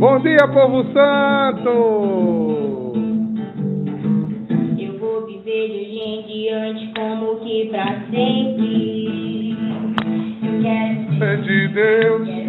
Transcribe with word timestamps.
Bom 0.00 0.18
dia, 0.20 0.48
povo 0.48 0.82
santo! 0.94 1.70
Eu 4.78 4.98
vou 4.98 5.26
viver 5.26 5.68
de 5.68 5.76
hoje 5.76 6.00
em 6.00 6.22
diante 6.22 6.90
como 6.94 7.36
que 7.40 7.66
pra 7.66 7.84
sempre. 8.10 9.50
Eu 10.42 10.62
quero 10.62 11.18
Ser 11.18 11.42
de 11.42 11.68
Deus. 11.68 12.39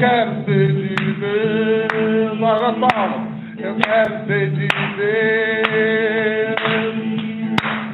Quero 0.00 0.44
ser 0.46 0.72
de 0.72 1.12
Deus. 1.20 2.40
Na 2.40 2.72
palma. 2.72 3.28
Eu 3.58 3.74
quero 3.76 4.26
ser 4.26 4.50
de 4.50 4.66
Deus. 4.96 6.56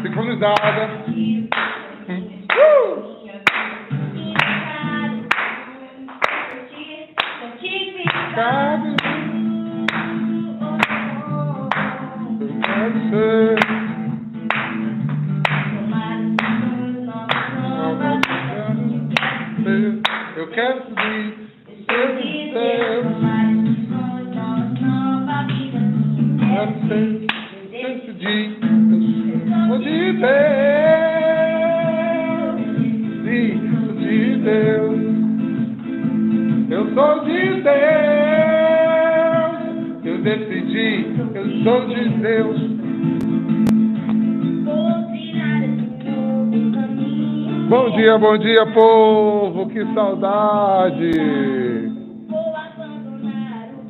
Sincronizada. 0.03 0.96
Ser. 26.57 27.21
Ser 27.71 28.01
de. 28.15 28.35
Sou 29.69 29.79
de 29.79 30.13
Deus. 30.13 30.33
De 33.99 34.37
Deus. 34.39 35.01
Eu 36.71 36.83
sou 36.95 37.25
de 37.27 37.61
Deus. 37.61 37.77
Eu 40.03 40.17
decidi. 40.23 40.91
Eu 41.35 41.47
sou 41.63 41.81
de 41.89 42.09
Deus. 42.21 42.59
Bom 47.69 47.91
dia, 47.91 48.17
bom 48.17 48.39
dia, 48.39 48.65
povo. 48.73 49.69
Que 49.69 49.85
saudade. 49.93 51.66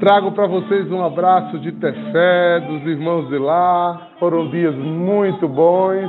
Trago 0.06 0.30
para 0.30 0.46
vocês 0.46 0.88
um 0.92 1.04
abraço 1.04 1.58
de 1.58 1.72
Tefé, 1.72 2.60
dos 2.60 2.86
irmãos 2.86 3.28
de 3.28 3.38
lá. 3.38 4.10
Foram 4.20 4.48
dias 4.50 4.72
muito 4.76 5.48
bons. 5.48 6.08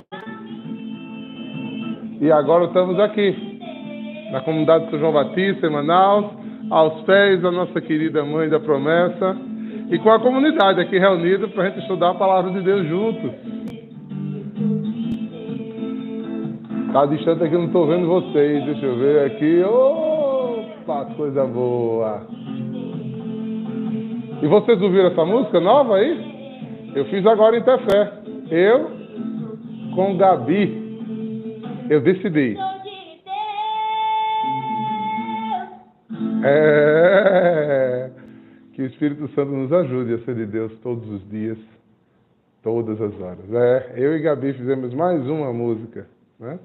E 2.21 2.31
agora 2.31 2.65
estamos 2.65 2.99
aqui, 2.99 3.35
na 4.31 4.41
comunidade 4.41 4.85
de 4.85 4.91
São 4.91 4.99
João 4.99 5.13
Batista, 5.13 5.65
em 5.65 5.71
Manaus, 5.71 6.27
aos 6.69 7.01
pés 7.05 7.41
da 7.41 7.51
nossa 7.51 7.81
querida 7.81 8.23
Mãe 8.23 8.47
da 8.47 8.59
Promessa, 8.59 9.35
e 9.89 9.97
com 9.97 10.11
a 10.11 10.19
comunidade 10.19 10.79
aqui 10.79 10.99
reunida 10.99 11.47
para 11.47 11.63
a 11.63 11.69
gente 11.69 11.79
estudar 11.79 12.11
a 12.11 12.15
palavra 12.19 12.51
de 12.51 12.61
Deus 12.61 12.87
juntos. 12.87 13.31
Tá 16.93 17.03
distante 17.07 17.43
aqui, 17.43 17.55
não 17.55 17.65
estou 17.65 17.87
vendo 17.87 18.05
vocês. 18.05 18.63
Deixa 18.63 18.85
eu 18.85 18.95
ver 18.95 19.25
aqui. 19.25 19.63
Opa, 19.63 21.05
coisa 21.17 21.43
boa. 21.45 22.27
E 24.41 24.47
vocês 24.47 24.79
ouviram 24.81 25.07
essa 25.07 25.25
música 25.25 25.59
nova 25.59 25.95
aí? 25.95 26.91
Eu 26.95 27.05
fiz 27.05 27.25
agora 27.25 27.57
em 27.57 27.63
Tefé. 27.63 28.11
Eu 28.51 28.89
com 29.95 30.15
Gabi. 30.15 30.87
Eu 31.89 32.01
decidi. 32.01 32.55
É. 36.43 38.11
Que 38.73 38.83
o 38.83 38.85
Espírito 38.85 39.27
Santo 39.29 39.51
nos 39.51 39.73
ajude 39.73 40.13
a 40.13 40.19
ser 40.19 40.35
de 40.35 40.45
Deus 40.45 40.71
todos 40.83 41.09
os 41.09 41.27
dias, 41.29 41.57
todas 42.61 43.01
as 43.01 43.19
horas. 43.19 43.51
É, 43.51 43.93
eu 43.95 44.15
e 44.15 44.21
Gabi 44.21 44.53
fizemos 44.53 44.93
mais 44.93 45.27
uma 45.27 45.51
música, 45.51 46.05
né? 46.39 46.59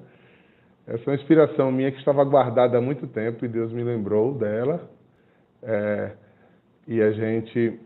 Essa 0.85 1.01
é 1.01 1.09
uma 1.09 1.15
inspiração 1.15 1.71
minha 1.71 1.91
que 1.91 1.97
estava 1.97 2.23
guardada 2.23 2.77
há 2.77 2.81
muito 2.81 3.07
tempo 3.07 3.43
e 3.43 3.47
Deus 3.47 3.71
me 3.71 3.83
lembrou 3.83 4.33
dela. 4.35 4.87
É, 5.63 6.11
e 6.87 7.01
a 7.01 7.11
gente 7.11 7.79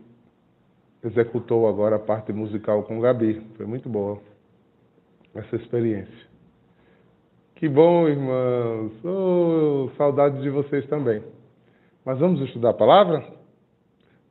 executou 1.04 1.68
agora 1.68 1.96
a 1.96 2.00
parte 2.00 2.32
musical 2.32 2.82
com 2.82 3.00
Gabi. 3.00 3.40
Foi 3.56 3.66
muito 3.66 3.88
boa 3.88 4.20
essa 5.34 5.56
experiência. 5.56 6.28
Que 7.54 7.68
bom, 7.68 8.08
irmãos. 8.08 8.92
Oh, 9.04 9.90
saudade 9.96 10.40
de 10.40 10.50
vocês 10.50 10.86
também. 10.86 11.22
Mas 12.04 12.18
vamos 12.18 12.40
estudar 12.42 12.70
a 12.70 12.74
palavra? 12.74 13.24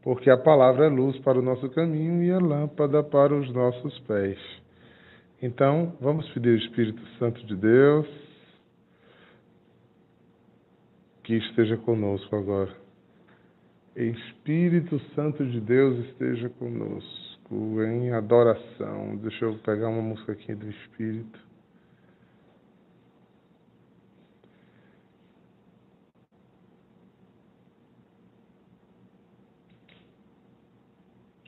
Porque 0.01 0.29
a 0.29 0.37
palavra 0.37 0.85
é 0.85 0.89
luz 0.89 1.17
para 1.19 1.37
o 1.37 1.41
nosso 1.41 1.69
caminho 1.71 2.23
e 2.23 2.29
é 2.29 2.39
lâmpada 2.39 3.03
para 3.03 3.35
os 3.35 3.51
nossos 3.53 3.99
pés. 3.99 4.39
Então, 5.41 5.93
vamos 5.99 6.27
pedir 6.29 6.49
o 6.49 6.57
Espírito 6.57 7.05
Santo 7.19 7.45
de 7.45 7.55
Deus 7.55 8.07
que 11.23 11.35
esteja 11.35 11.75
conosco 11.77 12.33
agora. 12.35 12.86
Espírito 14.05 14.99
Santo 15.15 15.43
de 15.43 15.59
Deus 15.59 16.05
esteja 16.09 16.49
conosco 16.51 17.81
em 17.81 18.11
adoração. 18.11 19.17
Deixa 19.17 19.45
eu 19.45 19.57
pegar 19.57 19.89
uma 19.89 20.03
música 20.03 20.33
aqui 20.33 20.53
do 20.53 20.69
Espírito. 20.69 21.39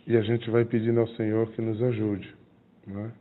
E 0.08 0.18
a 0.18 0.22
gente 0.22 0.50
vai 0.50 0.66
pedindo 0.66 1.00
ao 1.02 1.08
Senhor 1.10 1.52
que 1.52 1.62
nos 1.62 1.80
ajude 1.84 2.36
né? 2.88 3.12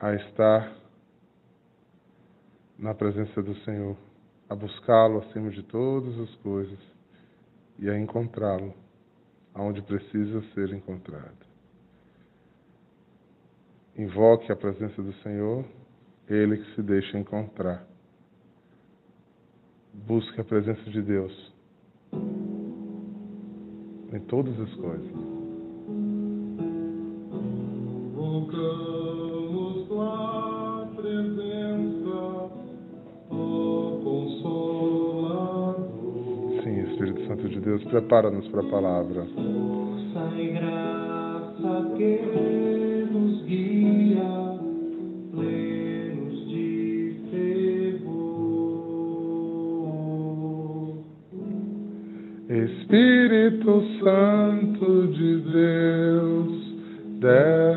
a 0.00 0.14
estar 0.14 0.72
na 2.78 2.94
presença 2.94 3.42
do 3.42 3.56
Senhor, 3.64 3.96
a 4.48 4.54
buscá-lo 4.54 5.18
acima 5.18 5.50
de 5.50 5.64
todas 5.64 6.16
as 6.20 6.32
coisas 6.36 6.97
e 7.78 7.88
a 7.88 7.98
encontrá-lo 7.98 8.74
aonde 9.54 9.82
precisa 9.82 10.42
ser 10.54 10.72
encontrado. 10.72 11.46
Invoque 13.96 14.52
a 14.52 14.56
presença 14.56 15.02
do 15.02 15.12
Senhor, 15.22 15.64
ele 16.28 16.58
que 16.58 16.74
se 16.74 16.82
deixa 16.82 17.18
encontrar. 17.18 17.84
Busque 19.92 20.40
a 20.40 20.44
presença 20.44 20.90
de 20.90 21.02
Deus 21.02 21.52
em 24.12 24.20
todas 24.20 24.58
as 24.60 24.74
coisas. 24.74 25.38
Deus, 37.68 37.84
prepara-nos 37.84 38.48
para 38.48 38.62
a 38.62 38.70
palavra. 38.70 39.26
Força 39.34 40.40
e 40.40 40.46
graça 40.52 41.90
que 41.98 43.06
nos 43.12 43.42
guia, 43.44 44.58
plenos 45.32 46.48
de 46.48 47.14
fervor. 47.30 48.24
Espírito 52.48 53.82
Santo 54.02 55.08
de 55.08 55.36
Deus, 55.52 56.74
desce 57.20 57.67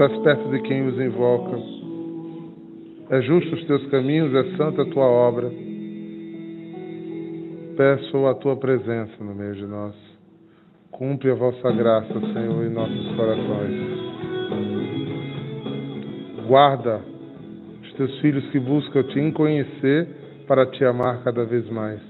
estás 0.00 0.16
perto 0.22 0.48
de 0.48 0.60
quem 0.62 0.86
os 0.88 0.98
invoca. 0.98 1.58
É 3.10 3.20
justo 3.20 3.54
os 3.54 3.64
teus 3.66 3.86
caminhos, 3.88 4.34
é 4.34 4.56
santa 4.56 4.80
a 4.80 4.86
tua 4.86 5.04
obra. 5.04 5.52
Peço 7.76 8.26
a 8.26 8.34
tua 8.34 8.56
presença 8.56 9.12
no 9.22 9.34
meio 9.34 9.54
de 9.54 9.66
nós. 9.66 9.94
Cumpre 10.90 11.30
a 11.30 11.34
vossa 11.34 11.70
graça, 11.72 12.14
Senhor, 12.14 12.64
em 12.64 12.70
nossos 12.70 13.14
corações. 13.14 14.00
Guarda 16.46 17.02
os 17.82 17.92
teus 17.92 18.20
filhos 18.20 18.48
que 18.50 18.58
buscam 18.58 19.02
te 19.02 19.32
conhecer 19.32 20.08
para 20.46 20.64
te 20.64 20.82
amar 20.82 21.22
cada 21.22 21.44
vez 21.44 21.68
mais. 21.68 22.00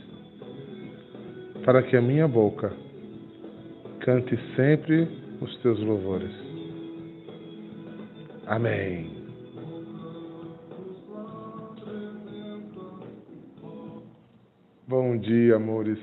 Para 1.64 1.82
que 1.82 1.96
a 1.96 2.00
minha 2.00 2.28
boca 2.28 2.72
cante 4.00 4.38
sempre 4.54 5.08
os 5.40 5.56
teus 5.58 5.80
louvores. 5.80 6.49
Amém. 8.50 9.08
Bom 14.88 15.16
dia, 15.18 15.54
amores. 15.54 16.00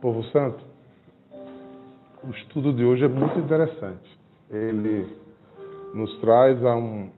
Povo 0.00 0.22
Santo, 0.30 0.64
o 2.22 2.30
estudo 2.30 2.72
de 2.72 2.84
hoje 2.84 3.04
é 3.04 3.08
muito 3.08 3.36
interessante. 3.36 4.20
Ele 4.48 5.04
nos 5.94 6.20
traz 6.20 6.64
a 6.64 6.76
um. 6.76 7.10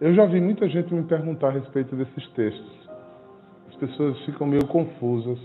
Eu 0.00 0.12
já 0.16 0.26
vi 0.26 0.40
muita 0.40 0.68
gente 0.68 0.92
me 0.92 1.04
perguntar 1.04 1.50
a 1.50 1.52
respeito 1.52 1.94
desses 1.94 2.28
textos. 2.30 2.90
As 3.68 3.76
pessoas 3.76 4.18
ficam 4.24 4.48
meio 4.48 4.66
confusas 4.66 5.38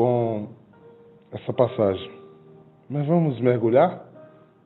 com 0.00 0.48
essa 1.30 1.52
passagem. 1.52 2.10
Mas 2.88 3.06
vamos 3.06 3.38
mergulhar? 3.38 4.02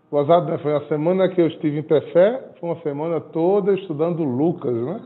O 0.08 0.16
azar 0.16 0.44
né, 0.44 0.58
foi 0.58 0.76
a 0.76 0.86
semana 0.86 1.28
que 1.28 1.40
eu 1.40 1.48
estive 1.48 1.80
em 1.80 1.82
Pefé, 1.82 2.52
foi 2.60 2.68
uma 2.68 2.80
semana 2.82 3.20
toda 3.20 3.74
estudando 3.74 4.22
Lucas, 4.22 4.72
né? 4.72 5.00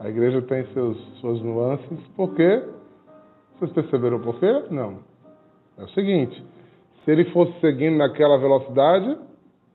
A 0.00 0.08
igreja 0.08 0.40
tem 0.40 0.64
seus, 0.72 0.96
suas 1.20 1.42
nuances. 1.42 2.00
Por 2.16 2.34
quê? 2.34 2.64
Vocês 3.58 3.70
perceberam 3.72 4.18
por 4.18 4.40
quê? 4.40 4.64
Não. 4.70 5.00
É 5.76 5.84
o 5.84 5.88
seguinte: 5.90 6.42
se 7.04 7.10
ele 7.10 7.26
fosse 7.32 7.52
seguindo 7.60 7.98
naquela 7.98 8.38
velocidade, 8.38 9.14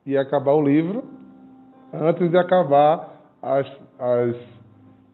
ia 0.03 0.21
acabar 0.21 0.53
o 0.53 0.63
livro 0.63 1.03
antes 1.93 2.27
de 2.31 2.37
acabar 2.39 3.21
as, 3.39 3.67
as 3.99 4.35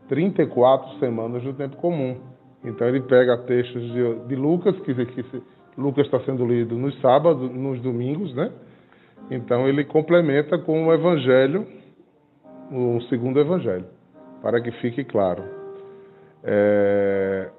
34 0.07 0.97
semanas 0.99 1.43
do 1.43 1.53
tempo 1.53 1.75
comum. 1.75 2.32
Então 2.63 2.87
ele 2.87 3.01
pega 3.01 3.37
textos 3.39 3.81
de, 3.91 4.15
de 4.27 4.35
Lucas, 4.35 4.79
que, 4.81 4.93
que 4.93 5.43
Lucas 5.77 6.05
está 6.05 6.19
sendo 6.21 6.45
lido 6.45 6.77
nos 6.77 6.99
sábados, 7.01 7.51
nos 7.51 7.81
domingos, 7.81 8.33
né? 8.35 8.51
Então 9.29 9.67
ele 9.67 9.83
complementa 9.83 10.57
com 10.57 10.87
o 10.87 10.93
Evangelho, 10.93 11.65
o 12.71 13.01
segundo 13.09 13.39
Evangelho 13.39 13.85
para 14.43 14.61
que 14.61 14.71
fique 14.73 15.05
claro. 15.05 15.41
É, 16.43 17.49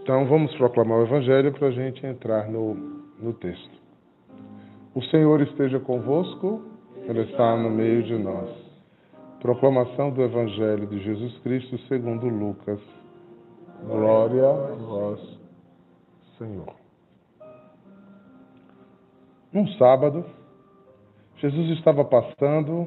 então 0.00 0.24
vamos 0.26 0.54
proclamar 0.54 1.00
o 1.00 1.02
Evangelho 1.02 1.52
para 1.52 1.66
a 1.66 1.70
gente 1.72 2.06
entrar 2.06 2.48
no, 2.48 2.74
no 3.20 3.34
texto. 3.34 3.82
O 4.94 5.02
Senhor 5.06 5.40
esteja 5.40 5.80
convosco, 5.80 6.62
Ele 7.08 7.22
está 7.22 7.56
no 7.56 7.68
meio 7.68 8.04
de 8.04 8.16
nós. 8.16 8.48
Proclamação 9.40 10.10
do 10.12 10.22
Evangelho 10.22 10.86
de 10.86 11.02
Jesus 11.02 11.36
Cristo 11.40 11.76
segundo 11.88 12.28
Lucas. 12.28 12.78
Glória 13.86 14.48
a 14.48 14.74
vós, 14.76 15.38
Senhor. 16.38 16.72
Num 19.52 19.66
sábado, 19.76 20.24
Jesus 21.38 21.76
estava 21.76 22.04
passando 22.04 22.86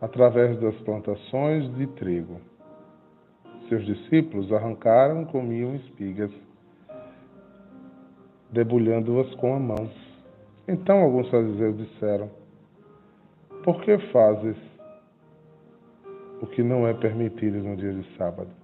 através 0.00 0.58
das 0.60 0.74
plantações 0.80 1.72
de 1.76 1.86
trigo. 1.86 2.40
Seus 3.68 3.86
discípulos 3.86 4.52
arrancaram 4.52 5.22
e 5.22 5.26
comiam 5.26 5.76
espigas, 5.76 6.32
debulhando-as 8.50 9.32
com 9.36 9.54
a 9.54 9.60
mão. 9.60 9.88
Então 10.66 10.98
alguns 10.98 11.30
fariseus 11.30 11.76
disseram: 11.76 12.28
Por 13.62 13.80
que 13.82 13.96
fazes 14.10 14.56
o 16.42 16.46
que 16.48 16.62
não 16.62 16.88
é 16.88 16.92
permitido 16.92 17.58
no 17.58 17.76
dia 17.76 17.94
de 17.94 18.16
sábado? 18.16 18.63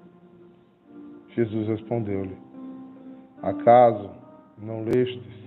Jesus 1.34 1.68
respondeu-lhe: 1.68 2.36
Acaso 3.42 4.10
não 4.58 4.84
lestes 4.84 5.40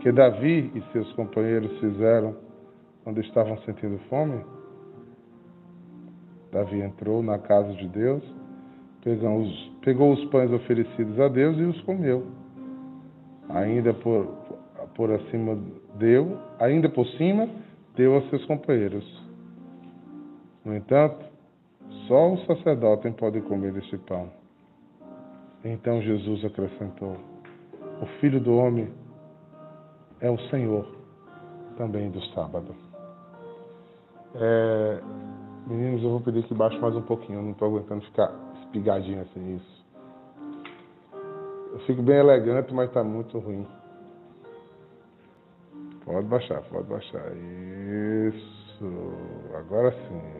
que 0.00 0.12
Davi 0.12 0.70
e 0.74 0.82
seus 0.92 1.12
companheiros 1.12 1.78
fizeram 1.78 2.34
quando 3.04 3.20
estavam 3.20 3.58
sentindo 3.58 3.98
fome? 4.08 4.40
Davi 6.52 6.80
entrou 6.80 7.22
na 7.22 7.38
casa 7.38 7.72
de 7.74 7.88
Deus, 7.88 8.22
pegou 9.02 9.40
os, 9.40 9.72
pegou 9.82 10.12
os 10.12 10.24
pães 10.26 10.50
oferecidos 10.50 11.18
a 11.20 11.28
Deus 11.28 11.56
e 11.58 11.62
os 11.62 11.80
comeu. 11.82 12.26
Ainda 13.48 13.94
por, 13.94 14.26
por 14.94 15.10
acima 15.12 15.58
deu, 15.96 16.38
ainda 16.58 16.88
por 16.88 17.06
cima 17.18 17.48
deu 17.96 18.16
a 18.16 18.22
seus 18.28 18.44
companheiros. 18.46 19.04
No 20.64 20.74
entanto, 20.74 21.24
só 22.06 22.32
o 22.32 22.38
sacerdote 22.46 23.10
pode 23.12 23.40
comer 23.42 23.76
este 23.76 23.96
pão. 23.98 24.39
Então 25.64 26.00
Jesus 26.00 26.44
acrescentou: 26.44 27.16
O 28.00 28.06
Filho 28.20 28.40
do 28.40 28.56
Homem 28.56 28.92
é 30.20 30.30
o 30.30 30.38
Senhor 30.48 30.86
também 31.76 32.10
do 32.10 32.22
sábado. 32.26 32.74
É, 34.34 35.00
Meninos, 35.66 36.02
eu 36.02 36.10
vou 36.10 36.20
pedir 36.20 36.42
que 36.44 36.54
baixe 36.54 36.78
mais 36.78 36.96
um 36.96 37.02
pouquinho. 37.02 37.38
Eu 37.38 37.42
não 37.42 37.52
estou 37.52 37.68
aguentando 37.68 38.02
ficar 38.06 38.32
espigadinho 38.62 39.22
assim 39.22 39.56
isso. 39.56 39.86
Eu 41.72 41.78
fico 41.86 42.02
bem 42.02 42.16
elegante, 42.16 42.74
mas 42.74 42.88
está 42.88 43.04
muito 43.04 43.38
ruim. 43.38 43.66
Pode 46.04 46.26
baixar, 46.26 46.60
pode 46.62 46.88
baixar. 46.88 47.24
Isso. 47.36 48.84
Agora 49.56 49.92
sim. 49.92 50.39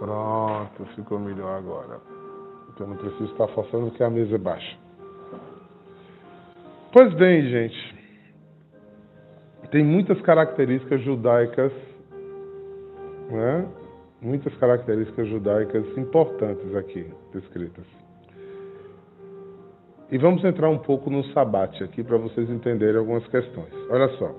Pronto, 0.00 0.84
ficou 0.96 1.20
melhor 1.20 1.56
agora. 1.56 2.00
Então 2.74 2.88
não 2.88 2.96
preciso 2.96 3.30
estar 3.30 3.46
forçando 3.48 3.86
porque 3.86 4.02
a 4.02 4.10
mesa 4.10 4.34
é 4.34 4.38
baixa. 4.38 4.76
Pois 6.92 7.14
bem, 7.14 7.48
gente 7.48 8.00
tem 9.70 9.84
muitas 9.84 10.20
características 10.22 11.00
judaicas, 11.02 11.72
né? 13.30 13.68
muitas 14.20 14.54
características 14.56 15.28
judaicas 15.28 15.86
importantes 15.96 16.74
aqui 16.74 17.06
descritas. 17.32 17.84
E 20.10 20.18
vamos 20.18 20.44
entrar 20.44 20.68
um 20.68 20.78
pouco 20.78 21.08
no 21.08 21.24
sabate 21.26 21.84
aqui 21.84 22.02
para 22.02 22.16
vocês 22.16 22.50
entenderem 22.50 22.96
algumas 22.96 23.26
questões. 23.28 23.72
Olha 23.88 24.08
só, 24.18 24.34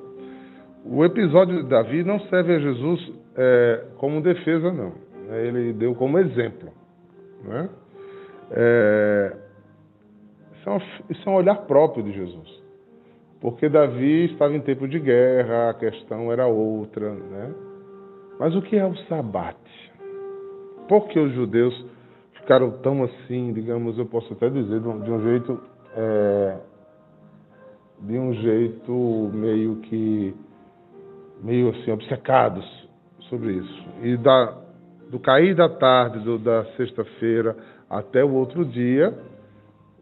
o 0.83 1.05
episódio 1.05 1.63
de 1.63 1.69
Davi 1.69 2.03
não 2.03 2.19
serve 2.27 2.55
a 2.55 2.59
Jesus 2.59 3.13
é, 3.37 3.85
como 3.97 4.21
defesa, 4.21 4.71
não. 4.73 5.10
Ele 5.37 5.73
deu 5.73 5.95
como 5.95 6.19
exemplo. 6.19 6.69
Né? 7.43 7.69
É, 8.51 9.37
isso, 10.55 10.69
é 10.69 10.73
um, 10.73 10.81
isso 11.09 11.29
é 11.29 11.31
um 11.31 11.35
olhar 11.35 11.55
próprio 11.65 12.03
de 12.03 12.11
Jesus. 12.11 12.61
Porque 13.39 13.67
Davi 13.67 14.25
estava 14.25 14.53
em 14.53 14.61
tempo 14.61 14.87
de 14.87 14.99
guerra, 14.99 15.71
a 15.71 15.73
questão 15.73 16.31
era 16.31 16.45
outra, 16.45 17.11
né? 17.11 17.51
Mas 18.39 18.55
o 18.55 18.61
que 18.61 18.75
é 18.75 18.85
o 18.85 18.95
sabate? 19.07 19.91
Por 20.87 21.07
que 21.07 21.19
os 21.19 21.33
judeus 21.33 21.85
ficaram 22.33 22.71
tão 22.79 23.03
assim, 23.03 23.53
digamos, 23.53 23.97
eu 23.97 24.05
posso 24.05 24.33
até 24.33 24.49
dizer, 24.49 24.79
de 24.79 24.87
um, 24.87 25.21
jeito, 25.21 25.61
é, 25.95 26.57
de 28.01 28.17
um 28.17 28.33
jeito 28.33 29.31
meio 29.33 29.77
que, 29.77 30.35
meio 31.41 31.69
assim, 31.69 31.91
obcecados 31.91 32.65
sobre 33.29 33.53
isso. 33.53 33.85
E 34.01 34.17
da, 34.17 34.60
do 35.11 35.19
cair 35.19 35.53
da 35.53 35.67
tarde 35.67 36.19
do, 36.19 36.39
da 36.39 36.63
sexta-feira 36.77 37.57
até 37.89 38.23
o 38.23 38.33
outro 38.33 38.63
dia, 38.63 39.13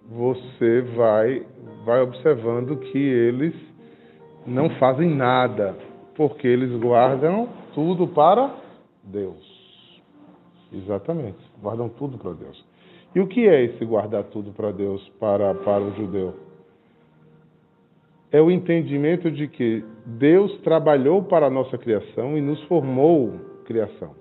você 0.08 0.82
vai, 0.96 1.44
vai 1.84 2.02
observando 2.02 2.78
que 2.78 2.98
eles 3.00 3.56
não 4.46 4.70
fazem 4.78 5.10
nada, 5.10 5.76
porque 6.16 6.48
eles 6.48 6.72
guardam 6.80 7.50
tudo 7.74 8.08
para 8.08 8.54
Deus. 9.04 9.60
Exatamente, 10.72 11.40
guardam 11.60 11.90
tudo 11.90 12.20
para 12.20 12.34
Deus. 12.34 12.64
E 13.16 13.20
o 13.20 13.26
que 13.26 13.48
é 13.48 13.64
esse 13.64 13.84
guardar 13.84 14.26
tudo 14.26 14.52
para 14.52 14.72
Deus 14.72 15.02
para, 15.20 15.56
para 15.56 15.82
o 15.82 15.92
judeu? 15.96 16.36
É 18.32 18.40
o 18.40 18.52
entendimento 18.52 19.32
de 19.32 19.48
que 19.48 19.84
Deus 20.06 20.56
trabalhou 20.62 21.24
para 21.24 21.48
a 21.48 21.50
nossa 21.50 21.80
criação 21.80 22.38
e 22.38 22.42
nos 22.42 22.62
formou 22.66 23.34
criação. 23.66 24.19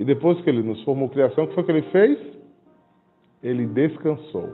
E 0.00 0.04
depois 0.04 0.40
que 0.40 0.48
ele 0.48 0.62
nos 0.62 0.82
formou 0.82 1.10
criação, 1.10 1.44
o 1.44 1.48
que 1.48 1.54
foi 1.54 1.62
que 1.62 1.72
ele 1.72 1.82
fez? 1.82 2.18
Ele 3.42 3.66
descansou. 3.66 4.48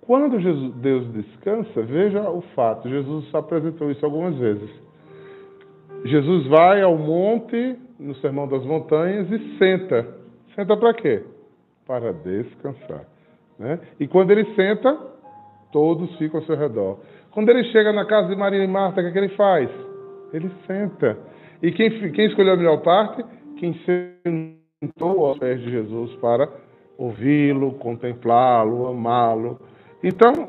Quando 0.00 0.40
Jesus, 0.40 0.74
Deus 0.74 1.12
descansa, 1.12 1.80
veja 1.82 2.28
o 2.28 2.42
fato, 2.56 2.88
Jesus 2.88 3.32
apresentou 3.32 3.88
isso 3.88 4.04
algumas 4.04 4.36
vezes. 4.36 4.68
Jesus 6.06 6.48
vai 6.48 6.82
ao 6.82 6.98
monte 6.98 7.78
no 8.00 8.16
Sermão 8.16 8.48
das 8.48 8.64
Montanhas 8.64 9.30
e 9.30 9.58
senta. 9.58 10.16
Senta 10.56 10.76
para 10.76 10.92
quê? 10.94 11.22
Para 11.86 12.12
descansar. 12.12 13.06
Né? 13.60 13.78
E 14.00 14.08
quando 14.08 14.32
ele 14.32 14.44
senta, 14.56 14.98
todos 15.70 16.16
ficam 16.16 16.40
ao 16.40 16.46
seu 16.46 16.56
redor. 16.56 16.98
Quando 17.30 17.48
ele 17.48 17.62
chega 17.70 17.92
na 17.92 18.04
casa 18.04 18.28
de 18.28 18.34
Maria 18.34 18.64
e 18.64 18.66
Marta, 18.66 19.00
o 19.00 19.04
que, 19.04 19.10
é 19.10 19.12
que 19.12 19.18
ele 19.18 19.36
faz? 19.36 19.70
Ele 20.32 20.50
senta. 20.66 21.30
E 21.62 21.70
quem, 21.72 22.12
quem 22.12 22.26
escolheu 22.26 22.54
a 22.54 22.56
melhor 22.56 22.82
parte? 22.82 23.24
Quem 23.58 23.74
sentou 23.84 25.26
aos 25.26 25.38
pés 25.38 25.60
de 25.60 25.70
Jesus 25.70 26.12
para 26.16 26.48
ouvi-lo, 26.98 27.72
contemplá-lo, 27.74 28.86
amá-lo. 28.88 29.60
Então, 30.02 30.48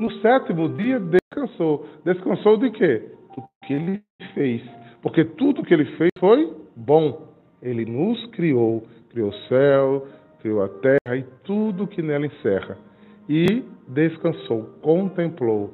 no 0.00 0.10
sétimo 0.20 0.68
dia, 0.70 0.98
descansou. 0.98 1.86
Descansou 2.04 2.56
de 2.56 2.70
quê? 2.70 3.02
Do 3.36 3.42
que 3.66 3.74
ele 3.74 4.02
fez. 4.34 4.62
Porque 5.02 5.24
tudo 5.24 5.62
que 5.62 5.72
ele 5.72 5.84
fez 5.96 6.10
foi 6.18 6.52
bom. 6.76 7.28
Ele 7.62 7.84
nos 7.84 8.26
criou, 8.28 8.82
criou 9.10 9.30
o 9.30 9.48
céu, 9.48 10.06
criou 10.40 10.62
a 10.62 10.68
terra 10.68 11.16
e 11.16 11.22
tudo 11.44 11.86
que 11.86 12.02
nela 12.02 12.26
encerra. 12.26 12.76
E 13.28 13.64
descansou, 13.88 14.64
contemplou. 14.82 15.72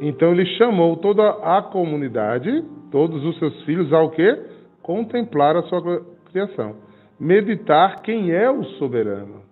Então 0.00 0.32
ele 0.32 0.46
chamou 0.56 0.96
toda 0.96 1.28
a 1.28 1.62
comunidade, 1.62 2.64
todos 2.90 3.24
os 3.24 3.38
seus 3.38 3.62
filhos, 3.64 3.92
ao 3.92 4.10
que? 4.10 4.42
Contemplar 4.82 5.56
a 5.56 5.62
sua 5.62 6.02
criação. 6.30 6.76
Meditar 7.18 8.02
quem 8.02 8.30
é 8.30 8.50
o 8.50 8.64
soberano. 8.78 9.42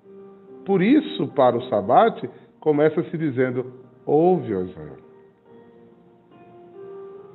Por 0.64 0.82
isso, 0.82 1.28
para 1.28 1.56
o 1.56 1.62
sabate, 1.68 2.28
começa-se 2.60 3.16
dizendo: 3.16 3.72
Ouve, 4.04 4.54
ó 4.54 4.62
Israel. 4.62 4.96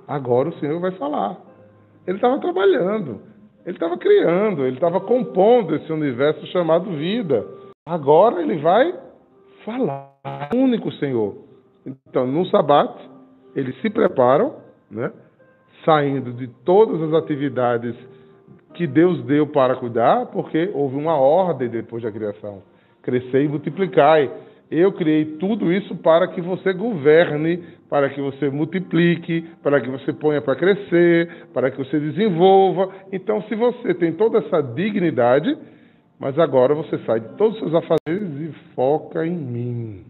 Agora 0.07 0.49
o 0.49 0.59
Senhor 0.59 0.79
vai 0.79 0.91
falar. 0.91 1.37
Ele 2.05 2.17
estava 2.17 2.39
trabalhando, 2.39 3.21
ele 3.65 3.75
estava 3.75 3.97
criando, 3.97 4.65
ele 4.65 4.75
estava 4.75 4.99
compondo 4.99 5.75
esse 5.75 5.91
universo 5.91 6.45
chamado 6.47 6.89
vida. 6.91 7.45
Agora 7.85 8.41
ele 8.41 8.57
vai 8.57 8.93
falar. 9.63 10.49
Único 10.53 10.91
Senhor. 10.93 11.35
Então, 11.85 12.27
no 12.27 12.45
sabate, 12.47 13.09
eles 13.55 13.79
se 13.81 13.89
preparam, 13.89 14.55
né? 14.89 15.11
Saindo 15.85 16.33
de 16.33 16.47
todas 16.63 17.01
as 17.01 17.13
atividades 17.13 17.95
que 18.73 18.87
Deus 18.87 19.23
deu 19.25 19.47
para 19.47 19.75
cuidar, 19.75 20.27
porque 20.27 20.69
houve 20.73 20.95
uma 20.95 21.15
ordem 21.15 21.69
depois 21.69 22.03
da 22.03 22.11
criação: 22.11 22.61
crescer 23.01 23.43
e 23.43 23.47
multiplicai. 23.47 24.31
Eu 24.69 24.93
criei 24.93 25.25
tudo 25.37 25.71
isso 25.73 25.97
para 25.97 26.29
que 26.29 26.39
você 26.39 26.71
governe, 26.71 27.61
para 27.89 28.09
que 28.09 28.21
você 28.21 28.49
multiplique, 28.49 29.41
para 29.61 29.81
que 29.81 29.89
você 29.89 30.13
ponha 30.13 30.41
para 30.41 30.55
crescer, 30.55 31.47
para 31.53 31.69
que 31.69 31.77
você 31.77 31.99
desenvolva. 31.99 32.89
Então, 33.11 33.41
se 33.43 33.55
você 33.55 33.93
tem 33.93 34.13
toda 34.13 34.37
essa 34.37 34.61
dignidade, 34.61 35.57
mas 36.17 36.39
agora 36.39 36.73
você 36.73 36.97
sai 36.99 37.19
de 37.19 37.35
todos 37.35 37.55
os 37.55 37.59
seus 37.59 37.73
afazeres 37.73 38.31
e 38.39 38.53
foca 38.73 39.27
em 39.27 39.35
mim. 39.35 40.05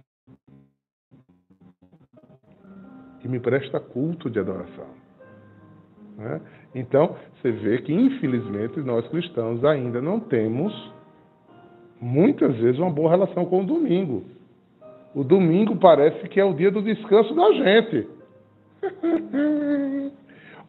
E 3.23 3.27
me 3.27 3.39
presta 3.39 3.79
culto 3.79 4.29
de 4.29 4.37
adoração. 4.37 5.00
Né? 6.17 6.41
Então, 6.75 7.15
você 7.35 7.51
vê 7.51 7.79
que, 7.79 7.93
infelizmente, 7.93 8.79
nós 8.81 9.07
cristãos 9.07 9.63
ainda 9.63 10.01
não 10.01 10.19
temos, 10.19 10.73
muitas 11.99 12.55
vezes, 12.57 12.79
uma 12.79 12.89
boa 12.89 13.09
relação 13.09 13.45
com 13.45 13.61
o 13.61 13.65
domingo. 13.65 14.23
O 15.13 15.23
domingo 15.23 15.75
parece 15.75 16.27
que 16.29 16.39
é 16.39 16.45
o 16.45 16.53
dia 16.53 16.71
do 16.71 16.81
descanso 16.81 17.35
da 17.35 17.51
gente. 17.53 18.07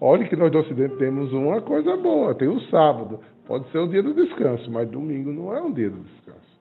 Olha 0.00 0.26
que 0.26 0.34
nós 0.34 0.50
do 0.50 0.58
Ocidente 0.58 0.96
temos 0.96 1.32
uma 1.32 1.60
coisa 1.60 1.96
boa, 1.96 2.34
tem 2.34 2.48
o 2.48 2.60
sábado. 2.62 3.20
Pode 3.46 3.70
ser 3.70 3.78
o 3.78 3.86
dia 3.86 4.02
do 4.02 4.12
descanso, 4.14 4.68
mas 4.70 4.88
domingo 4.88 5.32
não 5.32 5.54
é 5.54 5.62
um 5.62 5.72
dia 5.72 5.90
do 5.90 6.00
descanso. 6.00 6.60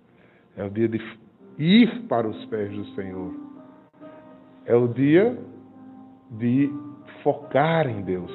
É 0.55 0.63
o 0.63 0.69
dia 0.69 0.87
de 0.87 1.01
ir 1.57 2.01
para 2.07 2.27
os 2.27 2.45
pés 2.45 2.71
do 2.71 2.85
Senhor. 2.93 3.33
É 4.65 4.75
o 4.75 4.87
dia 4.87 5.37
de 6.31 6.71
focar 7.23 7.87
em 7.87 8.01
Deus. 8.01 8.31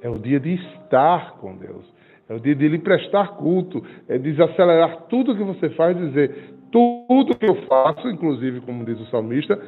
É 0.00 0.08
o 0.08 0.18
dia 0.18 0.38
de 0.38 0.54
estar 0.54 1.32
com 1.38 1.56
Deus. 1.56 1.84
É 2.28 2.34
o 2.34 2.40
dia 2.40 2.54
de 2.54 2.68
lhe 2.68 2.78
prestar 2.78 3.36
culto. 3.36 3.82
É 4.08 4.18
desacelerar 4.18 5.06
tudo 5.08 5.36
que 5.36 5.42
você 5.42 5.70
faz 5.70 5.96
dizer: 5.96 6.54
tudo 6.70 7.36
que 7.36 7.48
eu 7.48 7.56
faço, 7.66 8.08
inclusive, 8.08 8.60
como 8.60 8.84
diz 8.84 9.00
o 9.00 9.06
salmista, 9.06 9.58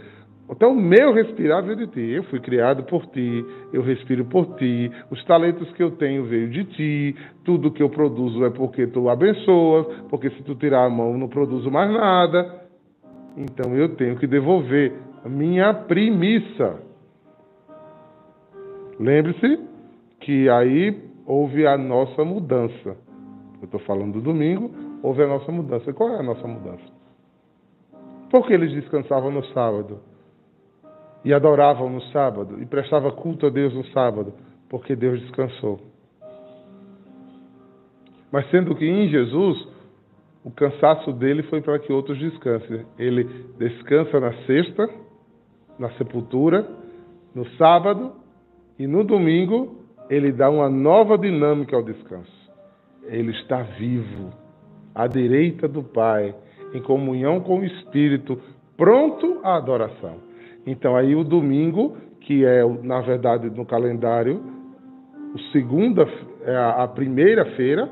então, 0.51 0.73
o 0.73 0.77
meu 0.77 1.13
respirar 1.13 1.63
veio 1.63 1.77
de 1.77 1.87
ti. 1.87 2.01
Eu 2.01 2.25
fui 2.25 2.41
criado 2.41 2.83
por 2.83 3.07
ti, 3.07 3.47
eu 3.73 3.83
respiro 3.83 4.25
por 4.25 4.57
ti. 4.57 4.91
Os 5.09 5.25
talentos 5.25 5.71
que 5.75 5.83
eu 5.83 5.93
tenho 5.93 6.25
veio 6.25 6.51
de 6.51 6.65
ti. 6.65 7.17
Tudo 7.45 7.71
que 7.71 7.81
eu 7.81 7.89
produzo 7.89 8.45
é 8.45 8.51
porque 8.51 8.89
tu 8.89 9.09
abençoas, 9.09 9.87
porque 10.09 10.29
se 10.31 10.43
tu 10.43 10.57
tirar 10.57 10.85
a 10.85 10.91
mão, 10.91 11.17
não 11.17 11.29
produzo 11.29 11.71
mais 11.71 11.91
nada. 11.93 12.65
Então, 13.37 13.77
eu 13.77 13.95
tenho 13.95 14.17
que 14.17 14.27
devolver 14.27 14.93
a 15.25 15.29
minha 15.29 15.73
primícia. 15.73 16.79
Lembre-se 18.99 19.70
que 20.21 20.49
aí 20.49 21.11
houve 21.27 21.67
a 21.67 21.77
nossa 21.77 22.25
mudança. 22.25 22.97
Eu 23.61 23.65
estou 23.65 23.81
falando 23.81 24.15
do 24.15 24.21
domingo, 24.21 24.71
houve 25.03 25.23
a 25.23 25.27
nossa 25.27 25.51
mudança. 25.51 25.93
Qual 25.93 26.11
é 26.11 26.19
a 26.19 26.23
nossa 26.23 26.47
mudança? 26.47 26.85
Porque 28.31 28.53
eles 28.53 28.71
descansavam 28.73 29.31
no 29.31 29.45
sábado 29.47 30.01
e 31.25 31.35
adoravam 31.35 31.91
no 31.91 32.01
sábado 32.05 32.63
e 32.63 32.67
prestavam 32.67 33.11
culto 33.11 33.47
a 33.47 33.51
Deus 33.51 33.75
no 33.75 33.85
sábado, 33.87 34.33
porque 34.69 34.95
Deus 34.95 35.21
descansou. 35.21 35.81
Mas 38.31 38.49
sendo 38.51 38.75
que 38.77 38.87
em 38.87 39.09
Jesus 39.09 39.69
o 40.45 40.51
cansaço 40.51 41.13
dele 41.13 41.43
foi 41.45 41.61
para 41.61 41.79
que 41.79 41.93
outros 41.93 42.19
descansem. 42.19 42.87
Ele 42.99 43.25
descansa 43.59 44.21
na 44.21 44.33
sexta, 44.45 44.89
na 45.79 45.91
sepultura, 45.93 46.67
no 47.35 47.45
sábado 47.57 48.13
e 48.79 48.87
no 48.87 49.05
domingo 49.05 49.80
ele 50.11 50.33
dá 50.33 50.51
uma 50.51 50.69
nova 50.69 51.17
dinâmica 51.17 51.77
ao 51.77 51.85
descanso. 51.85 52.51
Ele 53.05 53.31
está 53.31 53.63
vivo, 53.63 54.31
à 54.93 55.07
direita 55.07 55.69
do 55.69 55.85
Pai, 55.85 56.35
em 56.75 56.83
comunhão 56.83 57.41
com 57.41 57.61
o 57.61 57.65
Espírito, 57.65 58.39
pronto 58.77 59.39
à 59.45 59.57
adoração. 59.57 60.17
Então, 60.67 60.97
aí 60.97 61.15
o 61.15 61.23
domingo, 61.23 61.97
que 62.21 62.45
é, 62.45 62.63
na 62.83 63.01
verdade, 63.01 63.49
no 63.49 63.65
calendário, 63.65 64.43
o 65.33 65.39
segunda, 65.53 66.07
é 66.45 66.57
a 66.57 66.89
primeira-feira, 66.89 67.89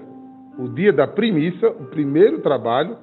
o 0.58 0.68
dia 0.68 0.92
da 0.92 1.06
primícia, 1.06 1.70
o 1.70 1.84
primeiro 1.84 2.40
trabalho, 2.40 2.96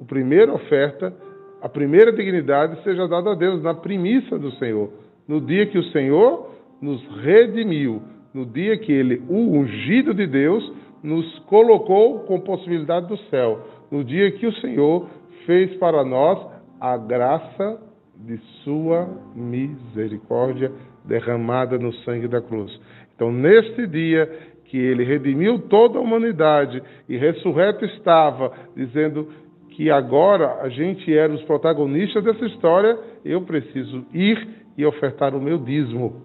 a 0.00 0.04
primeira 0.04 0.54
oferta, 0.54 1.12
a 1.60 1.68
primeira 1.68 2.12
dignidade 2.12 2.80
seja 2.84 3.08
dada 3.08 3.32
a 3.32 3.34
Deus 3.34 3.62
na 3.62 3.74
primícia 3.74 4.38
do 4.38 4.52
Senhor, 4.52 4.90
no 5.26 5.40
dia 5.40 5.66
que 5.66 5.76
o 5.76 5.84
Senhor 5.90 6.50
nos 6.80 7.04
redimiu, 7.22 8.00
no 8.32 8.46
dia 8.46 8.76
que 8.78 8.92
ele, 8.92 9.22
o 9.28 9.58
ungido 9.58 10.14
de 10.14 10.26
Deus, 10.26 10.72
nos 11.02 11.38
colocou 11.40 12.20
com 12.20 12.40
possibilidade 12.40 13.08
do 13.08 13.16
céu, 13.28 13.66
no 13.90 14.04
dia 14.04 14.30
que 14.32 14.46
o 14.46 14.52
Senhor 14.54 15.08
fez 15.46 15.74
para 15.76 16.04
nós 16.04 16.38
a 16.80 16.96
graça 16.96 17.80
de 18.16 18.38
sua 18.62 19.08
misericórdia 19.34 20.70
derramada 21.04 21.78
no 21.78 21.92
sangue 22.04 22.28
da 22.28 22.40
cruz. 22.40 22.78
Então, 23.14 23.32
neste 23.32 23.86
dia 23.86 24.30
que 24.66 24.78
ele 24.78 25.04
redimiu 25.04 25.58
toda 25.58 25.98
a 25.98 26.02
humanidade 26.02 26.82
e 27.08 27.16
ressurreto 27.16 27.84
estava, 27.84 28.52
dizendo 28.76 29.28
que 29.70 29.90
agora 29.90 30.60
a 30.62 30.68
gente 30.68 31.12
era 31.12 31.32
os 31.32 31.42
protagonistas 31.42 32.22
dessa 32.22 32.44
história, 32.46 32.96
eu 33.24 33.42
preciso 33.42 34.04
ir 34.12 34.48
e 34.76 34.86
ofertar 34.86 35.34
o 35.34 35.40
meu 35.40 35.58
dízimo. 35.58 36.22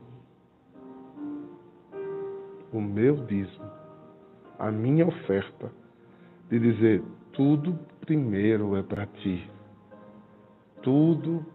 O 2.75 2.82
meu 2.82 3.15
dízimo, 3.15 3.72
a 4.60 4.70
minha 4.70 5.08
oferta, 5.08 5.72
de 6.50 6.60
dizer: 6.60 7.01
tudo 7.32 7.79
primeiro 8.01 8.75
é 8.75 8.84
para 8.84 9.05
ti. 9.05 9.50
Tudo 10.82 11.46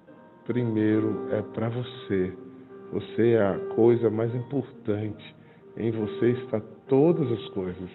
primeiro 0.46 1.28
é 1.30 1.42
para 1.42 1.68
você. 1.68 2.32
Você 2.94 3.32
é 3.32 3.42
a 3.42 3.58
coisa 3.74 4.08
mais 4.08 4.34
importante. 4.34 5.36
Em 5.76 5.90
você 5.90 6.30
está 6.30 6.58
todas 6.88 7.30
as 7.30 7.48
coisas. 7.50 7.90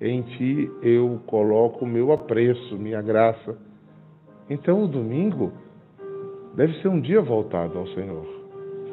Em 0.00 0.22
ti 0.22 0.70
eu 0.82 1.20
coloco 1.26 1.84
o 1.84 1.88
meu 1.88 2.12
apreço, 2.12 2.78
minha 2.78 3.02
graça. 3.02 3.58
Então 4.48 4.84
o 4.84 4.88
domingo 4.88 5.52
deve 6.56 6.80
ser 6.80 6.88
um 6.88 6.98
dia 6.98 7.20
voltado 7.20 7.76
ao 7.78 7.86
Senhor. 7.88 8.26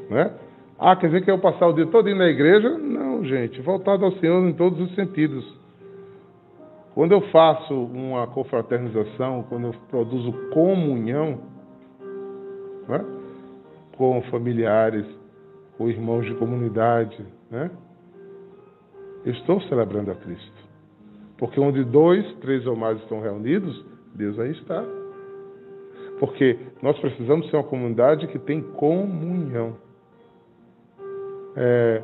Né? 0.10 0.46
Ah, 0.79 0.96
quer 0.96 1.07
dizer 1.07 1.24
que 1.24 1.31
eu 1.31 1.39
passar 1.39 1.67
o 1.67 1.74
dia 1.74 1.88
todo 1.88 2.13
na 2.13 2.27
igreja? 2.27 2.69
Não, 2.77 3.25
gente. 3.25 3.60
Voltado 3.62 4.05
ao 4.05 4.12
Senhor 4.13 4.48
em 4.48 4.53
todos 4.53 4.79
os 4.79 4.93
sentidos. 4.93 5.43
Quando 6.93 7.12
eu 7.12 7.22
faço 7.29 7.74
uma 7.74 8.27
confraternização, 8.27 9.43
quando 9.50 9.67
eu 9.67 9.74
produzo 9.89 10.31
comunhão, 10.51 11.39
né? 12.88 13.05
com 13.98 14.22
familiares, 14.29 15.05
com 15.77 15.89
irmãos 15.89 16.25
de 16.25 16.36
comunidade. 16.36 17.25
Né? 17.50 17.72
Eu 19.25 19.34
estou 19.34 19.60
celebrando 19.62 20.12
a 20.12 20.15
Cristo. 20.15 20.67
Porque 21.38 21.60
onde 21.60 21.84
dois, 21.84 22.25
três 22.36 22.65
ou 22.65 22.75
mais 22.75 23.00
estão 23.00 23.22
reunidos, 23.22 23.86
Deus 24.13 24.39
aí 24.39 24.51
está. 24.51 24.84
Porque 26.19 26.57
nós 26.81 26.98
precisamos 27.00 27.50
ser 27.50 27.57
uma 27.57 27.63
comunidade 27.63 28.27
que 28.27 28.39
tem 28.39 28.62
comunhão. 28.62 29.75
É, 31.59 32.03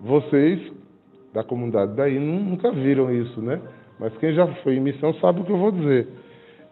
vocês 0.00 0.72
da 1.34 1.42
comunidade 1.42 1.94
daí 1.96 2.18
nunca 2.20 2.70
viram 2.70 3.12
isso, 3.12 3.42
né? 3.42 3.60
Mas 3.98 4.16
quem 4.18 4.32
já 4.32 4.46
foi 4.62 4.76
em 4.76 4.80
missão 4.80 5.12
sabe 5.14 5.40
o 5.40 5.44
que 5.44 5.50
eu 5.50 5.58
vou 5.58 5.72
dizer. 5.72 6.06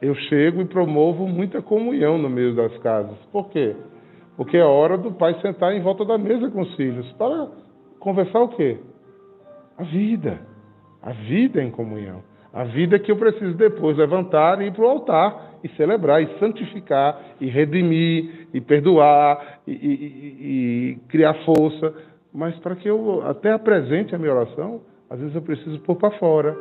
Eu 0.00 0.14
chego 0.14 0.60
e 0.60 0.64
promovo 0.66 1.26
muita 1.26 1.60
comunhão 1.60 2.18
no 2.18 2.30
meio 2.30 2.54
das 2.54 2.76
casas. 2.78 3.16
Por 3.32 3.48
quê? 3.48 3.74
Porque 4.36 4.56
é 4.56 4.64
hora 4.64 4.96
do 4.96 5.12
pai 5.12 5.34
sentar 5.40 5.72
em 5.74 5.80
volta 5.80 6.04
da 6.04 6.16
mesa 6.16 6.48
com 6.50 6.60
os 6.60 6.74
filhos 6.76 7.10
para 7.14 7.48
conversar 7.98 8.42
o 8.42 8.48
quê? 8.50 8.78
A 9.76 9.82
vida. 9.82 10.38
A 11.02 11.12
vida 11.12 11.60
em 11.62 11.70
comunhão. 11.70 12.22
A 12.52 12.64
vida 12.64 12.98
que 12.98 13.10
eu 13.10 13.16
preciso 13.16 13.54
depois 13.54 13.96
levantar 13.96 14.62
e 14.62 14.66
ir 14.66 14.72
para 14.72 14.84
o 14.84 14.88
altar 14.88 15.55
e 15.66 15.76
celebrar, 15.76 16.22
e 16.22 16.38
santificar, 16.38 17.20
e 17.40 17.46
redimir, 17.46 18.48
e 18.54 18.60
perdoar, 18.60 19.60
e, 19.66 19.72
e, 19.72 20.94
e 20.94 20.98
criar 21.08 21.34
força. 21.44 21.92
Mas 22.32 22.56
para 22.58 22.76
que 22.76 22.88
eu 22.88 23.22
até 23.26 23.52
apresente 23.52 24.14
a 24.14 24.18
minha 24.18 24.32
oração, 24.32 24.80
às 25.10 25.18
vezes 25.18 25.34
eu 25.34 25.42
preciso 25.42 25.78
pôr 25.80 25.96
para 25.96 26.10
fora, 26.18 26.56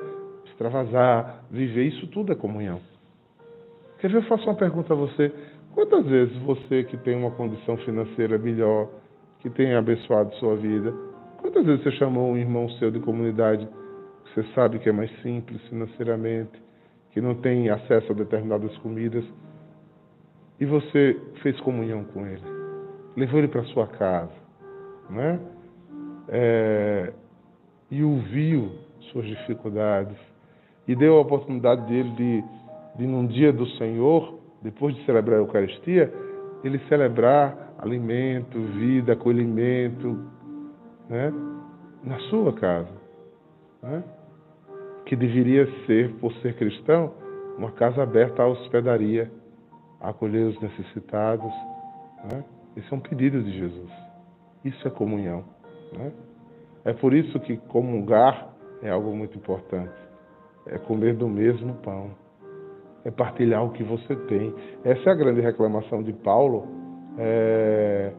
extravasar, 0.45 1.43
viver. 1.51 1.83
Isso 1.83 2.07
tudo 2.07 2.31
é 2.31 2.35
comunhão. 2.35 2.79
Quer 3.99 4.09
ver? 4.09 4.17
Eu 4.17 4.23
faço 4.23 4.43
uma 4.45 4.55
pergunta 4.55 4.93
a 4.93 4.95
você. 4.95 5.31
Quantas 5.73 6.05
vezes 6.05 6.35
você 6.43 6.83
que 6.83 6.97
tem 6.97 7.15
uma 7.15 7.31
condição 7.31 7.77
financeira 7.77 8.37
melhor, 8.37 8.89
que 9.39 9.49
tem 9.49 9.75
abençoado 9.75 10.33
sua 10.35 10.55
vida, 10.55 10.93
quantas 11.37 11.65
vezes 11.65 11.83
você 11.83 11.91
chamou 11.91 12.31
um 12.31 12.37
irmão 12.37 12.69
seu 12.71 12.89
de 12.89 12.99
comunidade 12.99 13.67
que 13.67 14.33
você 14.33 14.43
sabe 14.53 14.79
que 14.79 14.89
é 14.89 14.91
mais 14.91 15.11
simples 15.21 15.61
financeiramente, 15.67 16.64
que 17.15 17.21
não 17.21 17.33
tem 17.33 17.69
acesso 17.69 18.11
a 18.11 18.13
determinadas 18.13 18.77
comidas, 18.79 19.23
e 20.59 20.65
você 20.65 21.17
fez 21.41 21.57
comunhão 21.61 22.03
com 22.03 22.27
ele, 22.27 22.43
levou 23.15 23.39
ele 23.39 23.47
para 23.47 23.63
sua 23.63 23.87
casa, 23.87 24.33
né? 25.09 25.39
É, 26.27 27.13
e 27.89 28.03
ouviu 28.03 28.69
suas 29.11 29.25
dificuldades 29.25 30.17
e 30.85 30.93
deu 30.93 31.15
a 31.15 31.21
oportunidade 31.21 31.87
dele 31.87 32.09
de, 32.11 32.43
de 32.97 33.07
num 33.07 33.25
dia 33.25 33.53
do 33.53 33.65
Senhor, 33.77 34.37
depois 34.61 34.93
de 34.93 35.05
celebrar 35.05 35.37
a 35.37 35.41
Eucaristia, 35.41 36.13
ele 36.65 36.79
celebrar 36.89 37.75
alimento, 37.77 38.59
vida, 38.59 39.13
acolhimento, 39.13 40.19
né? 41.07 41.31
na 42.03 42.19
sua 42.29 42.51
casa. 42.51 42.91
Né? 43.81 44.03
Que 45.05 45.15
deveria 45.15 45.67
ser, 45.85 46.13
por 46.15 46.33
ser 46.35 46.55
cristão, 46.55 47.13
uma 47.57 47.71
casa 47.71 48.03
aberta 48.03 48.43
à 48.43 48.47
hospedaria, 48.47 49.31
a 49.99 50.09
acolher 50.09 50.47
os 50.47 50.59
necessitados. 50.59 51.51
Né? 52.31 52.43
Esse 52.75 52.91
é 52.91 52.95
um 52.95 52.99
pedido 52.99 53.41
de 53.43 53.57
Jesus. 53.57 53.91
Isso 54.63 54.87
é 54.87 54.91
comunhão. 54.91 55.45
Né? 55.97 56.11
É 56.83 56.93
por 56.93 57.13
isso 57.13 57.39
que 57.39 57.57
comungar 57.57 58.49
é 58.81 58.89
algo 58.89 59.15
muito 59.15 59.37
importante. 59.37 59.93
É 60.67 60.77
comer 60.77 61.15
do 61.15 61.27
mesmo 61.27 61.75
pão. 61.75 62.11
É 63.03 63.11
partilhar 63.11 63.63
o 63.63 63.71
que 63.71 63.83
você 63.83 64.15
tem. 64.27 64.53
Essa 64.83 65.09
é 65.09 65.13
a 65.13 65.15
grande 65.15 65.41
reclamação 65.41 66.01
de 66.01 66.11
Paulo. 66.11 66.67
É... 67.17 68.11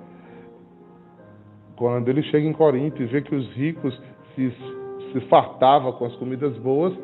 Quando 1.76 2.08
ele 2.08 2.22
chega 2.24 2.46
em 2.46 2.52
Corinto 2.52 3.02
e 3.02 3.06
vê 3.06 3.20
que 3.20 3.34
os 3.34 3.52
ricos 3.52 4.00
se, 4.34 4.52
se 5.12 5.20
fartavam 5.28 5.92
com 5.92 6.04
as 6.04 6.14
comidas 6.16 6.56
boas 6.58 6.94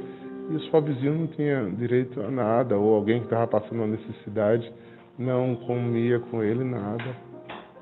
e 0.50 0.54
os 0.54 0.68
pobrezinhos 0.68 1.18
não 1.18 1.26
tinham 1.28 1.74
direito 1.74 2.20
a 2.20 2.30
nada, 2.30 2.76
ou 2.76 2.94
alguém 2.94 3.20
que 3.20 3.26
estava 3.26 3.46
passando 3.46 3.76
uma 3.76 3.86
necessidade 3.86 4.72
não 5.18 5.54
comia 5.54 6.18
com 6.18 6.42
ele 6.42 6.64
nada, 6.64 7.16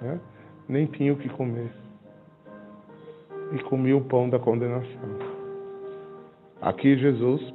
né? 0.00 0.20
nem 0.68 0.86
tinha 0.86 1.12
o 1.12 1.16
que 1.16 1.28
comer. 1.30 1.70
E 3.52 3.62
comia 3.64 3.96
o 3.96 4.04
pão 4.04 4.28
da 4.28 4.38
condenação. 4.38 5.18
Aqui 6.60 6.96
Jesus 6.96 7.54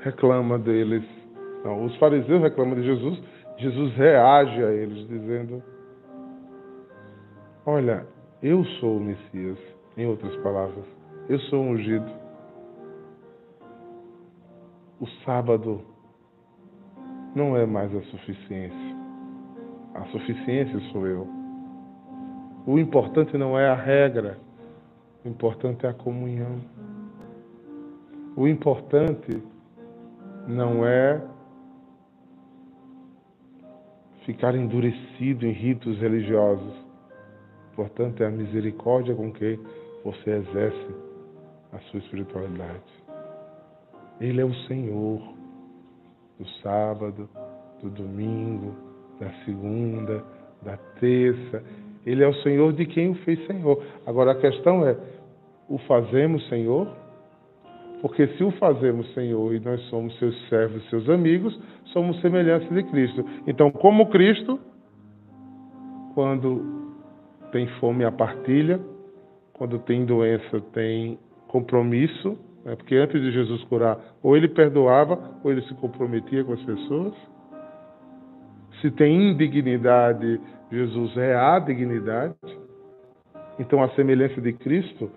reclama 0.00 0.58
deles. 0.58 1.04
Não, 1.64 1.84
os 1.84 1.94
fariseus 1.96 2.40
reclamam 2.40 2.76
de 2.76 2.84
Jesus, 2.84 3.22
Jesus 3.58 3.92
reage 3.94 4.64
a 4.64 4.72
eles, 4.72 5.06
dizendo: 5.06 5.62
Olha, 7.66 8.06
eu 8.42 8.64
sou 8.80 8.96
o 8.96 9.00
Messias, 9.00 9.58
em 9.96 10.06
outras 10.06 10.36
palavras, 10.38 10.84
eu 11.28 11.38
sou 11.40 11.62
ungido. 11.62 12.10
O 15.00 15.06
sábado 15.24 15.80
não 17.34 17.56
é 17.56 17.64
mais 17.66 17.94
a 17.94 18.02
suficiência. 18.02 18.96
A 19.94 20.04
suficiência 20.06 20.80
sou 20.92 21.06
eu. 21.06 21.26
O 22.66 22.78
importante 22.78 23.36
não 23.38 23.58
é 23.58 23.68
a 23.68 23.74
regra, 23.74 24.38
o 25.24 25.28
importante 25.28 25.86
é 25.86 25.88
a 25.88 25.94
comunhão. 25.94 26.60
O 28.36 28.46
importante 28.46 29.42
não 30.46 30.86
é 30.86 31.20
ficar 34.24 34.54
endurecido 34.54 35.46
em 35.46 35.52
ritos 35.52 35.98
religiosos. 35.98 36.89
Importante 37.80 38.22
é 38.22 38.26
a 38.26 38.30
misericórdia 38.30 39.14
com 39.14 39.32
que 39.32 39.58
você 40.04 40.32
exerce 40.32 40.86
a 41.72 41.78
sua 41.78 41.98
espiritualidade. 42.00 42.84
Ele 44.20 44.38
é 44.38 44.44
o 44.44 44.54
Senhor 44.66 45.18
do 46.38 46.46
sábado, 46.62 47.26
do 47.82 47.88
domingo, 47.88 48.74
da 49.18 49.30
segunda, 49.46 50.22
da 50.60 50.76
terça. 51.00 51.64
Ele 52.04 52.22
é 52.22 52.28
o 52.28 52.34
Senhor 52.42 52.70
de 52.74 52.84
quem 52.84 53.12
o 53.12 53.14
fez 53.24 53.46
Senhor. 53.46 53.82
Agora 54.04 54.32
a 54.32 54.38
questão 54.38 54.86
é: 54.86 54.94
o 55.66 55.78
fazemos 55.78 56.46
Senhor? 56.50 56.86
Porque 58.02 58.26
se 58.36 58.44
o 58.44 58.50
fazemos 58.52 59.10
Senhor 59.14 59.54
e 59.54 59.60
nós 59.60 59.80
somos 59.88 60.18
seus 60.18 60.36
servos, 60.50 60.86
seus 60.90 61.08
amigos, 61.08 61.58
somos 61.94 62.20
semelhantes 62.20 62.68
de 62.68 62.82
Cristo. 62.90 63.24
Então, 63.46 63.70
como 63.70 64.10
Cristo, 64.10 64.60
quando 66.14 66.79
tem 67.52 67.66
fome, 67.78 68.04
a 68.04 68.12
partilha, 68.12 68.80
quando 69.52 69.78
tem 69.80 70.04
doença, 70.04 70.60
tem 70.72 71.18
compromisso, 71.48 72.38
né? 72.64 72.76
porque 72.76 72.94
antes 72.96 73.20
de 73.20 73.30
Jesus 73.32 73.62
curar, 73.64 73.98
ou 74.22 74.36
ele 74.36 74.48
perdoava, 74.48 75.18
ou 75.42 75.50
ele 75.50 75.62
se 75.62 75.74
comprometia 75.74 76.44
com 76.44 76.52
as 76.52 76.62
pessoas. 76.62 77.14
Se 78.80 78.90
tem 78.92 79.30
indignidade, 79.30 80.40
Jesus 80.70 81.16
é 81.16 81.34
a 81.34 81.58
dignidade. 81.58 82.34
Então, 83.58 83.82
a 83.82 83.90
semelhança 83.90 84.40
de 84.40 84.54
Cristo, 84.54 85.10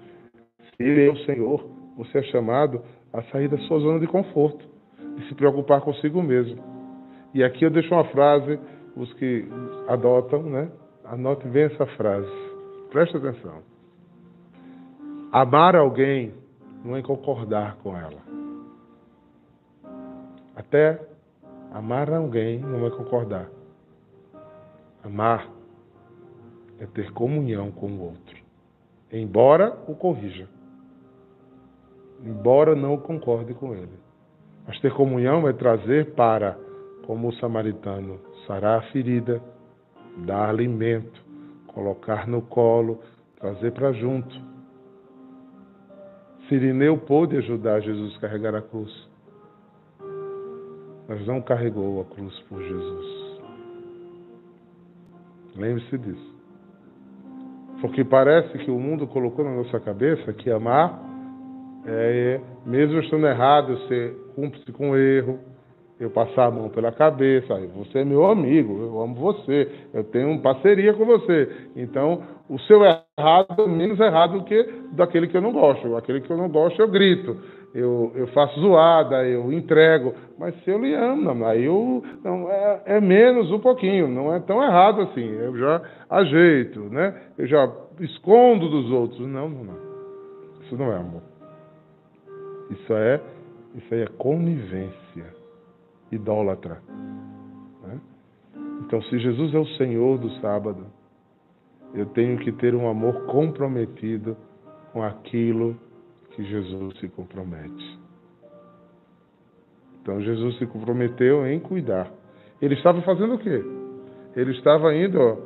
se 0.76 0.84
Ele 0.84 1.08
é 1.08 1.12
o 1.12 1.18
Senhor, 1.26 1.66
você 1.96 2.18
é 2.18 2.24
chamado 2.24 2.82
a 3.14 3.22
sair 3.24 3.48
da 3.48 3.58
sua 3.60 3.80
zona 3.80 4.00
de 4.00 4.08
conforto, 4.08 4.66
de 5.16 5.28
se 5.30 5.36
preocupar 5.36 5.82
consigo 5.82 6.22
mesmo. 6.22 6.62
E 7.34 7.44
aqui 7.44 7.64
eu 7.64 7.70
deixo 7.70 7.94
uma 7.94 8.04
frase, 8.06 8.60
os 8.98 9.14
que 9.14 9.48
adotam, 9.88 10.44
né? 10.44 10.70
Anote 11.06 11.48
bem 11.48 11.64
essa 11.64 11.86
frase. 11.98 12.32
Preste 12.90 13.18
atenção. 13.18 13.62
Amar 15.32 15.76
alguém 15.76 16.34
não 16.84 16.96
é 16.96 17.02
concordar 17.02 17.76
com 17.78 17.98
ela. 17.98 18.22
Até 20.56 21.02
amar 21.72 22.12
alguém 22.14 22.60
não 22.60 22.86
é 22.86 22.90
concordar. 22.92 23.50
Amar 25.04 25.50
é 26.80 26.86
ter 26.86 27.12
comunhão 27.12 27.72
com 27.72 27.88
o 27.88 28.02
outro, 28.02 28.38
embora 29.12 29.78
o 29.88 29.96
corrija, 29.96 30.48
embora 32.24 32.76
não 32.76 32.98
concorde 32.98 33.54
com 33.54 33.74
ele. 33.74 34.00
Mas 34.66 34.80
ter 34.80 34.94
comunhão 34.94 35.48
é 35.48 35.54
trazer 35.54 36.14
para, 36.14 36.58
como 37.06 37.28
o 37.28 37.34
samaritano, 37.34 38.20
sarar 38.48 38.80
a 38.80 38.92
ferida, 38.92 39.42
dar 40.18 40.50
alimento, 40.50 41.22
colocar 41.68 42.28
no 42.28 42.42
colo, 42.42 43.00
trazer 43.40 43.72
para 43.72 43.92
junto. 43.94 44.36
Sirineu 46.48 46.98
pôde 46.98 47.38
ajudar 47.38 47.80
Jesus 47.82 48.16
a 48.18 48.20
carregar 48.20 48.56
a 48.56 48.62
cruz, 48.62 48.92
mas 51.08 51.26
não 51.26 51.42
carregou 51.42 52.02
a 52.02 52.06
cruz 52.06 52.38
por 52.50 52.62
Jesus. 52.62 53.42
Lembre-se 55.56 55.98
disso. 55.98 56.34
Porque 57.82 58.04
parece 58.04 58.58
que 58.60 58.72
o 58.72 58.80
mundo 58.80 59.08
colocou 59.08 59.44
na 59.44 59.56
nossa 59.56 59.80
cabeça 59.80 60.32
que 60.34 60.50
amar 60.50 61.04
é, 61.86 62.40
mesmo 62.66 63.00
estando 63.00 63.28
errado, 63.28 63.78
ser 63.88 64.14
cúmplice 64.36 64.72
com 64.72 64.92
o 64.92 64.98
erro, 64.98 65.40
eu 66.04 66.10
passar 66.10 66.48
a 66.48 66.52
mão 66.52 66.70
pela 66.70 66.92
cabeça, 66.92 67.56
você 67.76 68.00
é 68.00 68.06
meu 68.06 68.26
amigo, 68.26 68.82
eu 68.82 69.02
amo 69.02 69.16
você, 69.16 69.70
eu 69.94 70.04
tenho 70.04 70.42
parceria 70.42 70.94
com 70.94 71.06
você. 71.06 71.50
Então, 71.76 72.22
o 72.50 72.60
seu 72.60 72.82
errado 72.84 73.64
é 73.64 73.68
menos 73.68 74.00
errado 74.00 74.44
que 74.44 74.64
daquele 74.92 75.28
que 75.28 75.38
eu 75.38 75.42
não 75.42 75.54
gosto. 75.54 75.96
Aquele 75.96 76.22
que 76.22 76.30
eu 76.30 76.38
não 76.38 76.50
gosto, 76.50 76.82
eu 76.82 76.90
grito, 76.90 77.38
eu, 77.74 78.12
eu 78.16 78.28
faço 78.28 78.60
zoada, 78.60 79.26
eu 79.26 79.52
entrego. 79.52 80.14
Mas 80.38 80.54
se 80.64 80.70
eu 80.72 80.80
lhe 80.80 80.94
amo, 80.94 81.46
aí 81.46 81.64
eu, 81.64 82.04
não, 82.24 82.50
é, 82.52 82.82
é 82.86 83.02
menos 83.02 83.50
um 83.52 83.60
pouquinho, 83.60 84.08
não 84.08 84.34
é 84.34 84.40
tão 84.42 84.62
errado 84.62 85.02
assim. 85.02 85.26
Eu 85.26 85.58
já 85.58 85.82
ajeito, 86.10 86.82
né? 86.92 87.16
Eu 87.38 87.48
já 87.48 87.72
escondo 88.02 88.70
dos 88.70 88.92
outros. 88.92 89.22
Não, 89.22 89.48
não, 89.48 89.64
não. 89.64 89.78
Isso 90.66 90.76
não 90.78 90.92
é 90.92 90.98
amor. 90.98 91.22
Isso 92.72 92.94
é, 92.94 93.22
isso 93.76 93.94
aí 93.94 94.02
é 94.02 94.08
conivência 94.18 95.03
idólatra. 96.14 96.82
Né? 97.84 98.00
Então, 98.82 99.02
se 99.04 99.20
Jesus 99.20 99.54
é 99.54 99.60
o 99.60 99.68
Senhor 99.78 100.18
do 100.18 100.30
sábado, 100.40 100.86
eu 101.94 102.06
tenho 102.08 102.38
que 102.40 102.52
ter 102.52 102.74
um 102.76 102.90
amor 102.90 103.26
comprometido 103.26 104.36
com 104.92 105.04
aquilo 105.04 105.76
que 106.32 106.44
Jesus 106.44 107.00
se 107.00 107.08
compromete. 107.10 108.00
Então, 110.02 110.20
Jesus 110.22 110.58
se 110.58 110.66
comprometeu 110.66 111.48
em 111.48 111.60
cuidar. 111.60 112.12
Ele 112.62 112.76
estava 112.76 113.02
fazendo 113.02 113.36
o 113.36 113.38
quê? 113.38 113.64
Ele 114.36 114.52
estava 114.52 114.94
indo, 114.94 115.20
ó, 115.20 115.38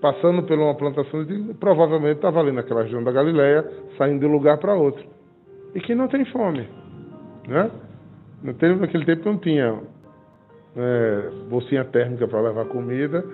passando 0.00 0.42
por 0.44 0.58
uma 0.58 0.74
plantação 0.74 1.24
de. 1.24 1.54
Provavelmente 1.54 2.16
estava 2.16 2.40
ali 2.40 2.52
naquela 2.52 2.82
região 2.82 3.02
da 3.02 3.12
Galileia, 3.12 3.68
saindo 3.98 4.20
de 4.20 4.26
um 4.26 4.32
lugar 4.32 4.58
para 4.58 4.74
outro. 4.74 5.04
E 5.74 5.80
que 5.80 5.94
não 5.94 6.08
tem 6.08 6.24
fome. 6.26 6.68
Né? 7.46 7.70
Naquele 8.42 9.04
tempo 9.04 9.28
não 9.28 9.38
tinha 9.38 9.80
é, 10.76 11.30
bolsinha 11.48 11.84
térmica 11.84 12.26
para 12.26 12.40
levar 12.40 12.64
comida, 12.66 13.24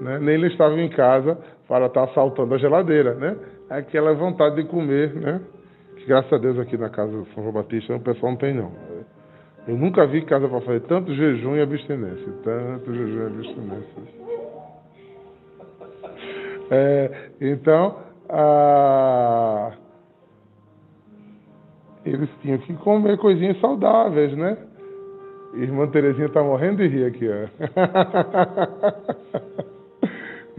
né? 0.00 0.18
nem 0.20 0.34
ele 0.34 0.46
estava 0.46 0.74
em 0.80 0.88
casa 0.88 1.38
para 1.68 1.86
estar 1.86 2.04
assaltando 2.04 2.54
a 2.54 2.58
geladeira, 2.58 3.14
né? 3.14 3.36
Aquela 3.70 4.12
vontade 4.14 4.56
de 4.56 4.64
comer, 4.64 5.14
né? 5.14 5.40
Que 5.96 6.06
graças 6.06 6.32
a 6.32 6.38
Deus 6.38 6.58
aqui 6.58 6.76
na 6.76 6.88
casa 6.88 7.12
do 7.12 7.24
São 7.34 7.42
João 7.42 7.52
Batista 7.52 7.94
o 7.94 8.00
pessoal 8.00 8.32
não 8.32 8.38
tem 8.38 8.54
não. 8.54 8.72
Eu 9.66 9.76
nunca 9.76 10.06
vi 10.06 10.22
casa 10.22 10.46
para 10.46 10.60
fazer 10.60 10.80
tanto 10.80 11.14
jejum 11.14 11.56
e 11.56 11.62
abstinência, 11.62 12.32
tanto 12.42 12.94
jejum 12.94 13.22
e 13.22 13.26
abstinência. 13.26 14.24
É, 16.70 17.30
então, 17.40 17.98
a... 18.28 19.72
eles 22.04 22.28
tinham 22.42 22.58
que 22.58 22.74
comer 22.74 23.16
coisinhas 23.18 23.58
saudáveis, 23.60 24.36
né? 24.36 24.56
Irmã 25.54 25.86
Terezinha 25.86 26.26
está 26.26 26.42
morrendo 26.42 26.78
de 26.78 26.88
rir 26.88 27.04
aqui, 27.06 27.28
ó. 27.28 27.48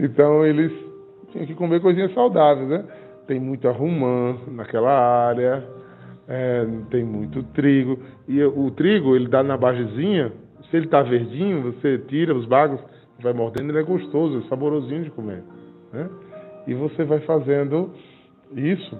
então 0.00 0.44
eles 0.44 0.72
tinham 1.30 1.46
que 1.46 1.54
comer 1.54 1.80
coisinhas 1.80 2.12
saudáveis, 2.14 2.68
né? 2.68 2.84
Tem 3.26 3.38
muita 3.38 3.70
romã 3.70 4.36
naquela 4.48 4.90
área, 4.90 5.62
é, 6.26 6.66
tem 6.90 7.04
muito 7.04 7.42
trigo. 7.52 7.98
E 8.26 8.42
o 8.42 8.70
trigo, 8.70 9.14
ele 9.14 9.28
dá 9.28 9.42
na 9.42 9.56
basezinha, 9.56 10.32
se 10.70 10.76
ele 10.76 10.86
está 10.86 11.02
verdinho, 11.02 11.62
você 11.62 11.98
tira 11.98 12.34
os 12.34 12.46
bagos, 12.46 12.80
vai 13.22 13.32
mordendo, 13.32 13.70
ele 13.70 13.78
é 13.78 13.82
gostoso, 13.82 14.38
é 14.38 14.48
saborosinho 14.48 15.04
de 15.04 15.10
comer. 15.10 15.42
Né? 15.92 16.08
E 16.66 16.74
você 16.74 17.04
vai 17.04 17.20
fazendo 17.20 17.92
isso 18.54 18.98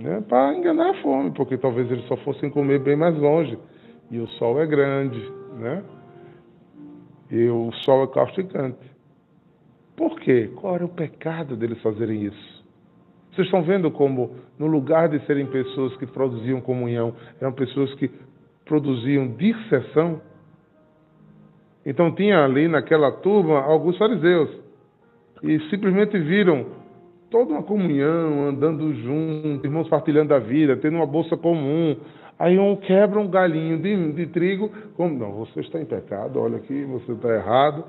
né, 0.00 0.22
para 0.26 0.54
enganar 0.54 0.90
a 0.90 1.02
fome, 1.02 1.30
porque 1.32 1.58
talvez 1.58 1.90
eles 1.90 2.06
só 2.06 2.16
fossem 2.18 2.50
comer 2.50 2.80
bem 2.80 2.96
mais 2.96 3.16
longe 3.16 3.58
e 4.10 4.18
o 4.18 4.26
sol 4.28 4.60
é 4.60 4.66
grande, 4.66 5.20
né? 5.58 5.84
E 7.30 7.48
o 7.48 7.70
sol 7.84 8.04
é 8.04 8.06
causticante. 8.08 8.90
Por 9.96 10.18
quê? 10.18 10.50
Qual 10.56 10.74
era 10.74 10.84
o 10.84 10.88
pecado 10.88 11.54
deles 11.54 11.80
fazerem 11.82 12.24
isso? 12.24 12.64
Vocês 13.30 13.46
estão 13.46 13.62
vendo 13.62 13.90
como, 13.90 14.34
no 14.58 14.66
lugar 14.66 15.08
de 15.08 15.24
serem 15.26 15.46
pessoas 15.46 15.96
que 15.98 16.06
produziam 16.06 16.60
comunhão, 16.60 17.14
eram 17.40 17.52
pessoas 17.52 17.94
que 17.94 18.10
produziam 18.64 19.28
dissessão? 19.28 20.20
Então 21.86 22.12
tinha 22.14 22.42
ali 22.44 22.66
naquela 22.66 23.12
turma 23.12 23.60
alguns 23.60 23.96
fariseus 23.96 24.50
e 25.42 25.60
simplesmente 25.70 26.18
viram 26.18 26.66
toda 27.30 27.52
uma 27.52 27.62
comunhão, 27.62 28.48
andando 28.48 28.92
juntos, 28.94 29.64
irmãos 29.64 29.88
partilhando 29.88 30.34
a 30.34 30.38
vida, 30.38 30.76
tendo 30.76 30.96
uma 30.96 31.06
bolsa 31.06 31.36
comum, 31.36 31.96
Aí 32.40 32.58
um 32.58 32.74
quebra 32.74 33.20
um 33.20 33.28
galinho 33.28 33.76
de, 33.76 34.12
de 34.12 34.26
trigo, 34.28 34.70
como 34.96 35.14
não, 35.14 35.32
você 35.32 35.60
está 35.60 35.78
em 35.78 35.84
pecado, 35.84 36.40
olha 36.40 36.56
aqui, 36.56 36.84
você 36.84 37.12
está 37.12 37.28
errado. 37.34 37.84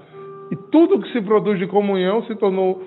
E 0.52 0.58
tudo 0.70 1.02
que 1.02 1.10
se 1.14 1.22
produz 1.22 1.58
de 1.58 1.68
comunhão 1.68 2.22
se 2.26 2.36
tornou 2.36 2.84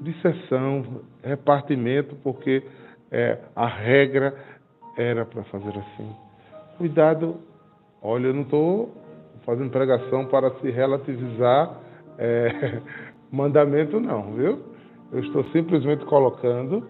dissessão, 0.00 1.02
repartimento, 1.22 2.16
porque 2.16 2.64
é, 3.12 3.38
a 3.54 3.68
regra 3.68 4.34
era 4.98 5.24
para 5.24 5.44
fazer 5.44 5.70
assim. 5.70 6.10
Cuidado, 6.78 7.36
olha, 8.02 8.26
eu 8.26 8.34
não 8.34 8.42
estou 8.42 8.90
fazendo 9.44 9.70
pregação 9.70 10.26
para 10.26 10.50
se 10.56 10.68
relativizar 10.68 11.78
é, 12.18 12.80
mandamento, 13.30 14.00
não, 14.00 14.32
viu? 14.32 14.75
Eu 15.12 15.20
estou 15.20 15.44
simplesmente 15.52 16.04
colocando 16.04 16.86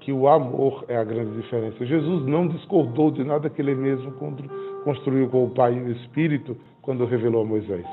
que 0.00 0.12
o 0.12 0.28
amor 0.28 0.84
é 0.86 0.96
a 0.96 1.04
grande 1.04 1.40
diferença. 1.40 1.84
Jesus 1.84 2.26
não 2.26 2.46
discordou 2.46 3.10
de 3.10 3.24
nada 3.24 3.48
que 3.48 3.62
ele 3.62 3.74
mesmo 3.74 4.12
construiu 4.84 5.28
com 5.30 5.44
o 5.44 5.50
Pai 5.50 5.74
e 5.74 5.82
o 5.82 5.92
Espírito 5.92 6.56
quando 6.82 7.06
revelou 7.06 7.42
a 7.42 7.46
Moisés. 7.46 7.86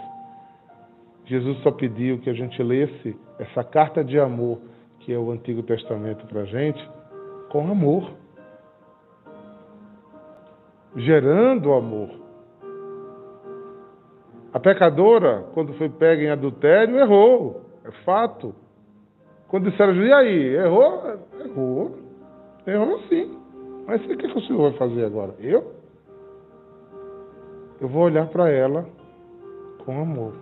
Jesus 1.25 1.57
só 1.59 1.71
pediu 1.71 2.19
que 2.19 2.29
a 2.29 2.33
gente 2.33 2.61
lesse 2.61 3.17
essa 3.39 3.63
carta 3.63 4.03
de 4.03 4.19
amor, 4.19 4.59
que 4.99 5.13
é 5.13 5.17
o 5.17 5.31
Antigo 5.31 5.63
Testamento 5.63 6.25
para 6.27 6.41
a 6.41 6.45
gente, 6.45 6.89
com 7.49 7.71
amor. 7.71 8.11
Gerando 10.97 11.71
amor. 11.71 12.09
A 14.53 14.59
pecadora, 14.59 15.45
quando 15.53 15.73
foi 15.75 15.87
pega 15.87 16.23
em 16.23 16.29
adultério, 16.29 16.97
errou. 16.97 17.61
É 17.85 17.91
fato. 18.03 18.53
Quando 19.51 19.69
disseram, 19.69 19.93
e 19.95 20.13
aí, 20.13 20.55
errou? 20.55 21.03
Errou. 21.43 21.97
Errou 22.65 22.99
sim. 23.09 23.37
Mas 23.85 24.01
o 24.01 24.07
que, 24.07 24.15
que 24.15 24.37
o 24.37 24.41
senhor 24.43 24.69
vai 24.69 24.79
fazer 24.79 25.03
agora? 25.03 25.35
Eu? 25.41 25.73
Eu 27.81 27.89
vou 27.89 28.03
olhar 28.03 28.27
para 28.29 28.49
ela 28.49 28.85
com 29.83 30.01
amor. 30.01 30.35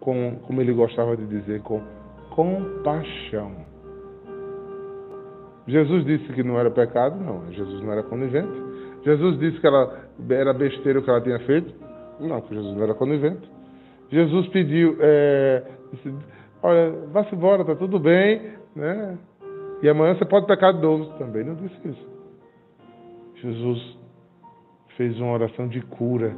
Com, 0.00 0.36
como 0.46 0.60
ele 0.60 0.74
gostava 0.74 1.16
de 1.16 1.24
dizer, 1.26 1.62
com 1.62 1.80
compaixão. 2.28 3.52
Jesus 5.66 6.04
disse 6.04 6.30
que 6.34 6.42
não 6.42 6.60
era 6.60 6.70
pecado? 6.70 7.18
Não. 7.18 7.50
Jesus 7.52 7.82
não 7.82 7.90
era 7.90 8.02
conivente. 8.02 8.52
Jesus 9.02 9.38
disse 9.38 9.58
que 9.60 9.66
ela 9.66 9.98
era 10.28 10.52
besteira 10.52 10.98
o 10.98 11.02
que 11.02 11.08
ela 11.08 11.22
tinha 11.22 11.38
feito? 11.40 11.72
Não, 12.20 12.44
Jesus 12.50 12.76
não 12.76 12.82
era 12.82 12.92
conivente. 12.92 13.50
Jesus 14.10 14.46
pediu, 14.48 14.98
é, 15.00 15.62
olha, 16.64 16.90
vá-se 17.12 17.34
embora, 17.34 17.60
está 17.60 17.76
tudo 17.76 18.00
bem, 18.00 18.54
né? 18.74 19.18
E 19.82 19.88
amanhã 19.88 20.16
você 20.16 20.24
pode 20.24 20.46
pecar 20.46 20.72
de 20.72 20.80
novo. 20.80 21.18
Também 21.18 21.44
não 21.44 21.54
disse 21.54 21.88
isso. 21.88 22.08
Jesus 23.36 23.98
fez 24.96 25.20
uma 25.20 25.32
oração 25.32 25.68
de 25.68 25.82
cura. 25.82 26.34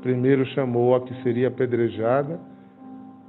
Primeiro 0.00 0.46
chamou 0.46 0.94
a 0.94 1.02
que 1.02 1.22
seria 1.22 1.48
apedrejada, 1.48 2.40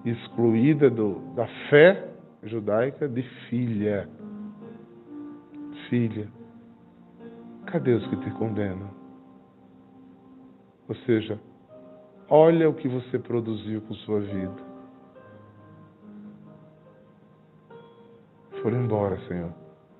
excluída 0.05 0.89
do, 0.89 1.19
da 1.35 1.47
fé 1.69 2.09
judaica, 2.43 3.09
de 3.09 3.23
filha. 3.49 4.07
Filha. 5.89 6.29
Cadê 7.65 7.91
os 7.91 8.07
que 8.07 8.15
te 8.17 8.31
condenam? 8.31 8.89
Ou 10.87 10.95
seja, 10.95 11.37
olha 12.29 12.69
o 12.69 12.73
que 12.73 12.87
você 12.87 13.19
produziu 13.19 13.81
com 13.81 13.93
sua 13.95 14.21
vida. 14.21 14.66
Foram 18.61 18.83
embora, 18.83 19.17
Senhor. 19.27 19.51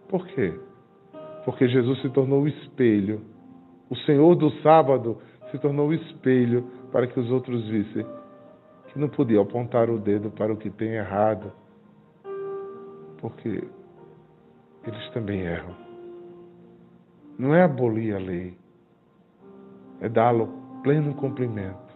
Por 0.09 0.25
quê? 0.27 0.53
Porque 1.45 1.67
Jesus 1.67 2.01
se 2.01 2.09
tornou 2.09 2.43
o 2.43 2.47
espelho. 2.47 3.21
O 3.89 3.95
Senhor 3.95 4.35
do 4.35 4.49
sábado 4.61 5.17
se 5.51 5.57
tornou 5.59 5.89
o 5.89 5.93
espelho 5.93 6.63
para 6.91 7.07
que 7.07 7.19
os 7.19 7.29
outros 7.31 7.67
vissem 7.67 8.05
que 8.97 8.99
não 8.99 9.09
podia 9.09 9.39
apontar 9.39 9.89
o 9.89 9.99
dedo 9.99 10.31
para 10.31 10.51
o 10.51 10.57
que 10.57 10.71
tem 10.71 10.89
errado, 10.93 11.51
porque 13.19 13.63
eles 14.83 15.09
também 15.13 15.41
erram. 15.41 15.75
Não 17.37 17.53
é 17.53 17.63
abolir 17.63 18.15
a 18.15 18.19
lei, 18.19 18.57
é 20.01 20.09
dá-lo 20.09 20.49
pleno 20.81 21.13
cumprimento. 21.13 21.87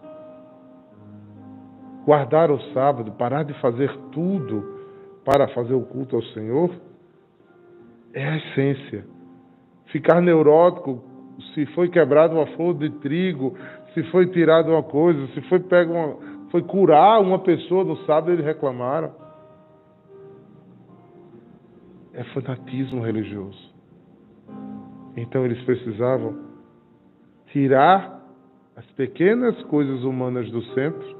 Guardar 2.04 2.50
o 2.50 2.60
sábado, 2.72 3.12
parar 3.12 3.44
de 3.44 3.54
fazer 3.54 3.96
tudo 4.12 4.71
para 5.24 5.48
fazer 5.48 5.74
o 5.74 5.82
culto 5.82 6.16
ao 6.16 6.22
Senhor 6.22 6.70
é 8.12 8.26
a 8.26 8.36
essência. 8.36 9.04
Ficar 9.86 10.20
neurótico 10.20 11.02
se 11.54 11.66
foi 11.66 11.88
quebrado 11.88 12.34
uma 12.34 12.46
flor 12.48 12.74
de 12.74 12.90
trigo, 13.00 13.56
se 13.94 14.02
foi 14.04 14.26
tirado 14.26 14.70
uma 14.70 14.82
coisa, 14.82 15.26
se 15.28 15.40
foi 15.42 15.60
pego 15.60 15.92
uma, 15.92 16.16
foi 16.50 16.62
curar 16.62 17.20
uma 17.20 17.38
pessoa 17.38 17.84
no 17.84 17.96
sábado, 18.04 18.32
eles 18.32 18.44
reclamaram. 18.44 19.12
É 22.12 22.22
fanatismo 22.24 23.02
religioso. 23.02 23.72
Então 25.16 25.44
eles 25.44 25.62
precisavam 25.64 26.38
tirar 27.46 28.22
as 28.76 28.86
pequenas 28.92 29.60
coisas 29.64 30.02
humanas 30.02 30.50
do 30.50 30.62
centro 30.74 31.16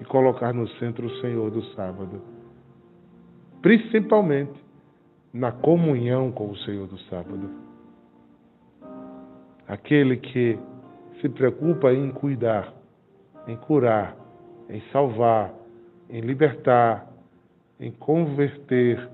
e 0.00 0.04
colocar 0.04 0.52
no 0.52 0.68
centro 0.78 1.06
o 1.06 1.20
Senhor 1.20 1.50
do 1.50 1.62
sábado. 1.74 2.20
Principalmente 3.62 4.58
na 5.32 5.52
comunhão 5.52 6.32
com 6.32 6.50
o 6.50 6.56
Senhor 6.58 6.86
do 6.86 6.98
sábado. 7.00 7.50
Aquele 9.68 10.16
que 10.16 10.58
se 11.20 11.28
preocupa 11.28 11.92
em 11.92 12.10
cuidar, 12.10 12.72
em 13.46 13.56
curar, 13.56 14.16
em 14.68 14.80
salvar, 14.92 15.52
em 16.08 16.20
libertar, 16.20 17.06
em 17.78 17.92
converter, 17.92 19.08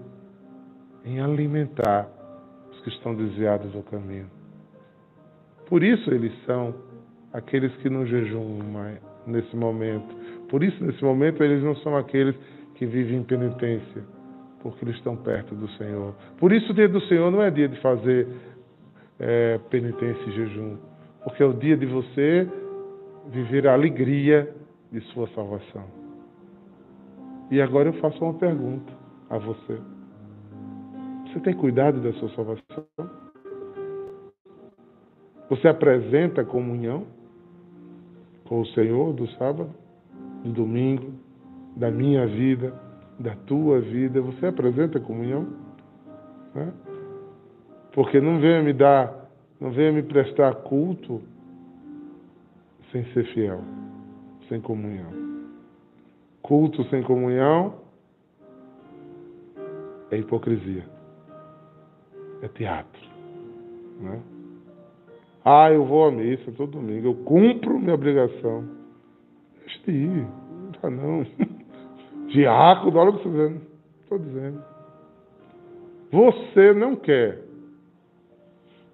em 1.04 1.20
alimentar 1.20 2.08
os 2.70 2.80
que 2.80 2.88
estão 2.88 3.14
desviados 3.14 3.72
do 3.72 3.82
caminho. 3.82 4.30
Por 5.68 5.82
isso 5.82 6.10
eles 6.10 6.32
são 6.44 6.74
aqueles 7.32 7.74
que 7.76 7.90
não 7.90 8.06
jejumam 8.06 8.98
nesse 9.26 9.54
momento. 9.54 10.14
Por 10.48 10.62
isso, 10.62 10.82
nesse 10.82 11.04
momento, 11.04 11.42
eles 11.42 11.62
não 11.62 11.74
são 11.76 11.96
aqueles 11.96 12.34
que 12.76 12.86
vivem 12.86 13.18
em 13.18 13.22
penitência, 13.24 14.04
porque 14.62 14.84
eles 14.84 14.96
estão 14.96 15.16
perto 15.16 15.54
do 15.54 15.68
Senhor. 15.70 16.14
Por 16.38 16.52
isso, 16.52 16.72
o 16.72 16.74
dia 16.74 16.88
do 16.88 17.00
Senhor 17.02 17.30
não 17.30 17.42
é 17.42 17.50
dia 17.50 17.68
de 17.68 17.80
fazer 17.80 18.28
é, 19.18 19.58
penitência 19.70 20.22
e 20.28 20.32
jejum, 20.32 20.76
porque 21.24 21.42
é 21.42 21.46
o 21.46 21.52
dia 21.52 21.76
de 21.76 21.86
você 21.86 22.48
viver 23.28 23.66
a 23.66 23.72
alegria 23.72 24.54
de 24.90 25.00
sua 25.12 25.28
salvação. 25.28 25.84
E 27.50 27.60
agora 27.60 27.88
eu 27.88 27.92
faço 27.94 28.22
uma 28.24 28.34
pergunta 28.34 28.92
a 29.30 29.38
você. 29.38 29.78
Você 31.26 31.40
tem 31.40 31.54
cuidado 31.54 32.00
da 32.00 32.12
sua 32.14 32.28
salvação? 32.30 32.86
Você 35.48 35.68
apresenta 35.68 36.44
comunhão 36.44 37.06
com 38.48 38.60
o 38.60 38.66
Senhor 38.68 39.12
do 39.12 39.28
sábado, 39.32 39.70
do 40.42 40.52
domingo, 40.52 41.12
da 41.76 41.90
minha 41.90 42.26
vida, 42.26 42.74
da 43.18 43.34
tua 43.46 43.80
vida? 43.80 44.20
Você 44.20 44.46
apresenta 44.46 45.00
comunhão? 45.00 45.46
Né? 46.54 46.72
Porque 47.92 48.20
não 48.20 48.40
venha 48.40 48.62
me 48.62 48.72
dar, 48.72 49.30
não 49.60 49.70
venha 49.70 49.92
me 49.92 50.02
prestar 50.02 50.54
culto 50.56 51.22
sem 52.92 53.04
ser 53.12 53.24
fiel, 53.32 53.60
sem 54.48 54.60
comunhão. 54.60 55.10
Culto 56.42 56.84
sem 56.84 57.02
comunhão 57.02 57.74
é 60.10 60.18
hipocrisia, 60.18 60.84
é 62.42 62.48
teatro. 62.48 63.02
Né? 64.00 64.20
Ah, 65.44 65.70
eu 65.72 65.84
vou 65.84 66.06
à 66.06 66.12
missa 66.12 66.52
todo 66.52 66.72
domingo, 66.72 67.08
eu 67.08 67.14
cumpro 67.24 67.78
minha 67.78 67.94
obrigação. 67.94 68.68
Deixa 69.60 69.78
de 69.84 69.92
ir, 69.92 70.26
não 70.26 70.70
dá 70.82 70.90
não. 70.90 71.26
Diácono, 72.28 72.98
olha 72.98 73.10
o 73.10 73.18
que 73.18 73.18
está 73.18 73.30
dizendo. 73.30 73.60
Estou 74.02 74.18
dizendo. 74.18 74.62
Você 76.12 76.72
não 76.72 76.96
quer 76.96 77.46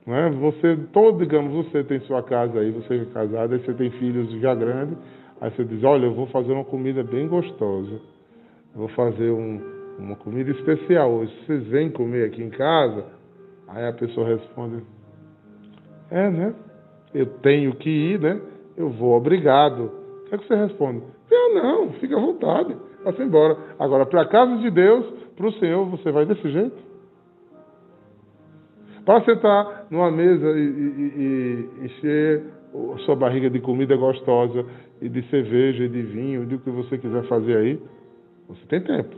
não 0.06 0.16
é? 0.16 0.30
Você, 0.30 0.76
todo, 0.92 1.18
digamos, 1.18 1.52
você 1.52 1.84
tem 1.84 2.00
sua 2.00 2.22
casa 2.22 2.58
aí, 2.58 2.70
você 2.70 2.96
é 2.96 3.04
casado, 3.06 3.52
aí 3.52 3.60
você 3.60 3.72
tem 3.74 3.90
filhos 3.92 4.30
já 4.40 4.54
grandes, 4.54 4.96
aí 5.40 5.50
você 5.50 5.64
diz, 5.64 5.82
olha, 5.84 6.06
eu 6.06 6.14
vou 6.14 6.26
fazer 6.26 6.52
uma 6.52 6.64
comida 6.64 7.02
bem 7.04 7.28
gostosa, 7.28 8.00
eu 8.74 8.80
vou 8.80 8.88
fazer 8.88 9.30
um, 9.30 9.60
uma 9.98 10.16
comida 10.16 10.50
especial 10.50 11.10
hoje, 11.10 11.32
vocês 11.46 11.66
vêm 11.68 11.90
comer 11.90 12.26
aqui 12.26 12.42
em 12.42 12.50
casa? 12.50 13.04
Aí 13.68 13.86
a 13.86 13.92
pessoa 13.92 14.26
responde, 14.26 14.82
é, 16.10 16.30
né? 16.30 16.54
Eu 17.14 17.26
tenho 17.26 17.74
que 17.76 17.88
ir, 17.88 18.20
né? 18.20 18.40
Eu 18.76 18.90
vou, 18.90 19.16
obrigado. 19.16 19.84
O 19.84 20.28
que 20.28 20.34
é 20.34 20.38
que 20.38 20.46
você 20.46 20.54
responde? 20.54 21.02
Eu 21.30 21.54
não, 21.54 21.92
fica 21.92 22.16
à 22.16 22.20
vontade, 22.20 22.76
vá 23.04 23.24
embora. 23.24 23.56
Agora, 23.78 24.06
para 24.06 24.22
a 24.22 24.28
casa 24.28 24.56
de 24.58 24.70
Deus, 24.70 25.06
para 25.36 25.46
o 25.46 25.52
Senhor, 25.54 25.84
você 25.86 26.10
vai 26.10 26.26
desse 26.26 26.48
jeito? 26.50 26.76
Para 29.04 29.24
sentar 29.24 29.86
numa 29.90 30.10
mesa 30.10 30.46
e, 30.50 30.62
e, 30.62 31.12
e 31.16 31.86
encher 31.86 32.44
sua 33.04 33.16
barriga 33.16 33.50
de 33.50 33.60
comida 33.60 33.96
gostosa 33.96 34.64
e 35.00 35.08
de 35.08 35.22
cerveja 35.28 35.84
e 35.84 35.88
de 35.88 36.02
vinho, 36.02 36.46
de 36.46 36.54
o 36.54 36.60
que 36.60 36.70
você 36.70 36.96
quiser 36.96 37.24
fazer 37.24 37.56
aí, 37.56 37.82
você 38.48 38.64
tem 38.66 38.80
tempo. 38.80 39.16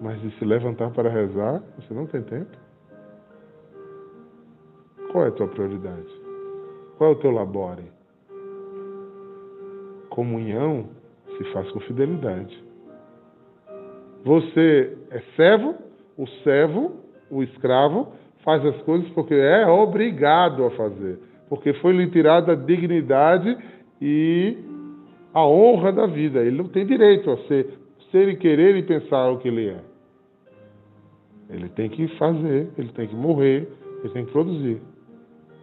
Mas 0.00 0.20
de 0.20 0.30
se 0.38 0.44
levantar 0.44 0.90
para 0.90 1.10
rezar, 1.10 1.62
você 1.76 1.92
não 1.92 2.06
tem 2.06 2.22
tempo. 2.22 2.56
Qual 5.10 5.24
é 5.24 5.28
a 5.28 5.32
tua 5.32 5.48
prioridade? 5.48 6.08
Qual 6.96 7.10
é 7.10 7.12
o 7.14 7.18
teu 7.18 7.30
labore? 7.30 7.90
Comunhão 10.08 10.88
se 11.38 11.44
faz 11.52 11.70
com 11.70 11.80
fidelidade. 11.80 12.62
Você 14.24 14.96
é 15.10 15.20
servo, 15.36 15.74
o 16.16 16.26
servo, 16.42 16.96
o 17.30 17.42
escravo, 17.42 18.12
faz 18.44 18.64
as 18.64 18.76
coisas 18.82 19.08
porque 19.10 19.34
é 19.34 19.66
obrigado 19.66 20.64
a 20.64 20.70
fazer, 20.72 21.18
porque 21.48 21.72
foi 21.74 21.92
lhe 21.92 22.10
tirada 22.10 22.52
a 22.52 22.56
dignidade 22.56 23.56
e 24.02 24.58
a 25.32 25.46
honra 25.46 25.92
da 25.92 26.06
vida. 26.06 26.40
Ele 26.40 26.58
não 26.58 26.68
tem 26.68 26.84
direito 26.84 27.30
a 27.30 27.36
ser, 27.46 27.68
ser 28.10 28.28
e 28.28 28.36
querer 28.36 28.76
e 28.76 28.82
pensar 28.82 29.30
o 29.30 29.38
que 29.38 29.48
ele 29.48 29.68
é. 29.68 29.80
Ele 31.50 31.68
tem 31.70 31.88
que 31.88 32.08
fazer, 32.18 32.68
ele 32.76 32.88
tem 32.92 33.08
que 33.08 33.16
morrer, 33.16 33.68
ele 34.00 34.12
tem 34.12 34.24
que 34.26 34.32
produzir. 34.32 34.80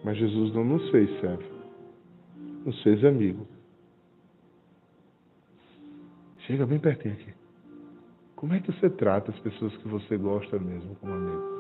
Mas 0.04 0.18
Jesus 0.18 0.54
não 0.54 0.64
nos 0.64 0.90
fez 0.90 1.10
servo, 1.20 1.44
nos 2.66 2.82
fez 2.84 3.04
amigo. 3.04 3.55
Chega 6.46 6.66
bem 6.66 6.80
pertinho 6.80 7.16
aqui. 7.16 7.34
Como 8.36 8.54
é 8.54 8.60
que 8.60 8.72
você 8.72 8.90
trata 8.90 9.32
as 9.32 9.40
pessoas 9.40 9.76
que 9.78 9.88
você 9.88 10.18
gosta 10.18 10.60
mesmo 10.60 10.96
como 10.96 11.14
amigo? 11.14 11.56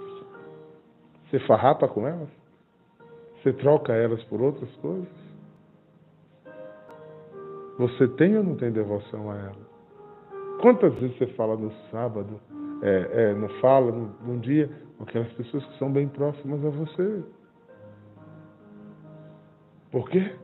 Você 1.25 1.39
farrapa 1.39 1.87
com 1.87 2.07
elas? 2.07 2.29
Você 3.41 3.53
troca 3.53 3.93
elas 3.93 4.23
por 4.25 4.41
outras 4.41 4.69
coisas? 4.77 5.07
Você 7.79 8.07
tem 8.09 8.37
ou 8.37 8.43
não 8.43 8.55
tem 8.55 8.71
devoção 8.71 9.31
a 9.31 9.35
ela? 9.35 9.65
Quantas 10.61 10.93
vezes 10.95 11.17
você 11.17 11.27
fala 11.33 11.57
no 11.57 11.71
sábado, 11.89 12.39
é, 12.81 13.09
é, 13.11 13.33
não 13.33 13.49
fala 13.59 13.91
num 13.91 14.39
dia, 14.39 14.69
com 14.97 15.03
aquelas 15.03 15.31
pessoas 15.33 15.65
que 15.65 15.77
são 15.79 15.91
bem 15.91 16.07
próximas 16.07 16.63
a 16.63 16.69
você? 16.69 17.23
Por 19.91 20.09
quê? 20.09 20.35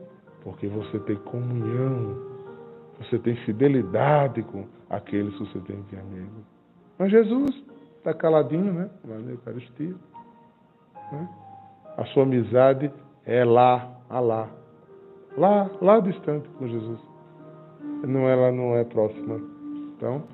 Porque 0.42 0.66
você 0.66 0.98
tem 1.00 1.16
comunhão, 1.16 2.31
você 3.02 3.18
tem 3.18 3.36
fidelidade 3.44 4.42
com 4.42 4.66
aqueles 4.88 5.32
que 5.36 5.46
você 5.46 5.60
tem 5.60 5.82
de 5.82 5.96
amigo. 5.96 6.44
Mas 6.98 7.10
Jesus 7.10 7.64
está 7.98 8.14
caladinho, 8.14 8.72
né? 8.72 8.90
Lá 9.06 9.18
na 9.18 9.30
Eucaristia. 9.30 9.94
Né? 11.12 11.28
A 11.96 12.04
sua 12.06 12.22
amizade 12.24 12.92
é 13.24 13.44
lá, 13.44 13.90
a 14.08 14.20
lá. 14.20 14.48
Lá, 15.36 15.70
lá 15.80 16.00
distante 16.00 16.48
com 16.58 16.66
Jesus. 16.66 17.00
Não, 18.06 18.28
ela 18.28 18.50
não 18.52 18.76
é 18.76 18.84
próxima. 18.84 19.40
Então, 19.96 20.24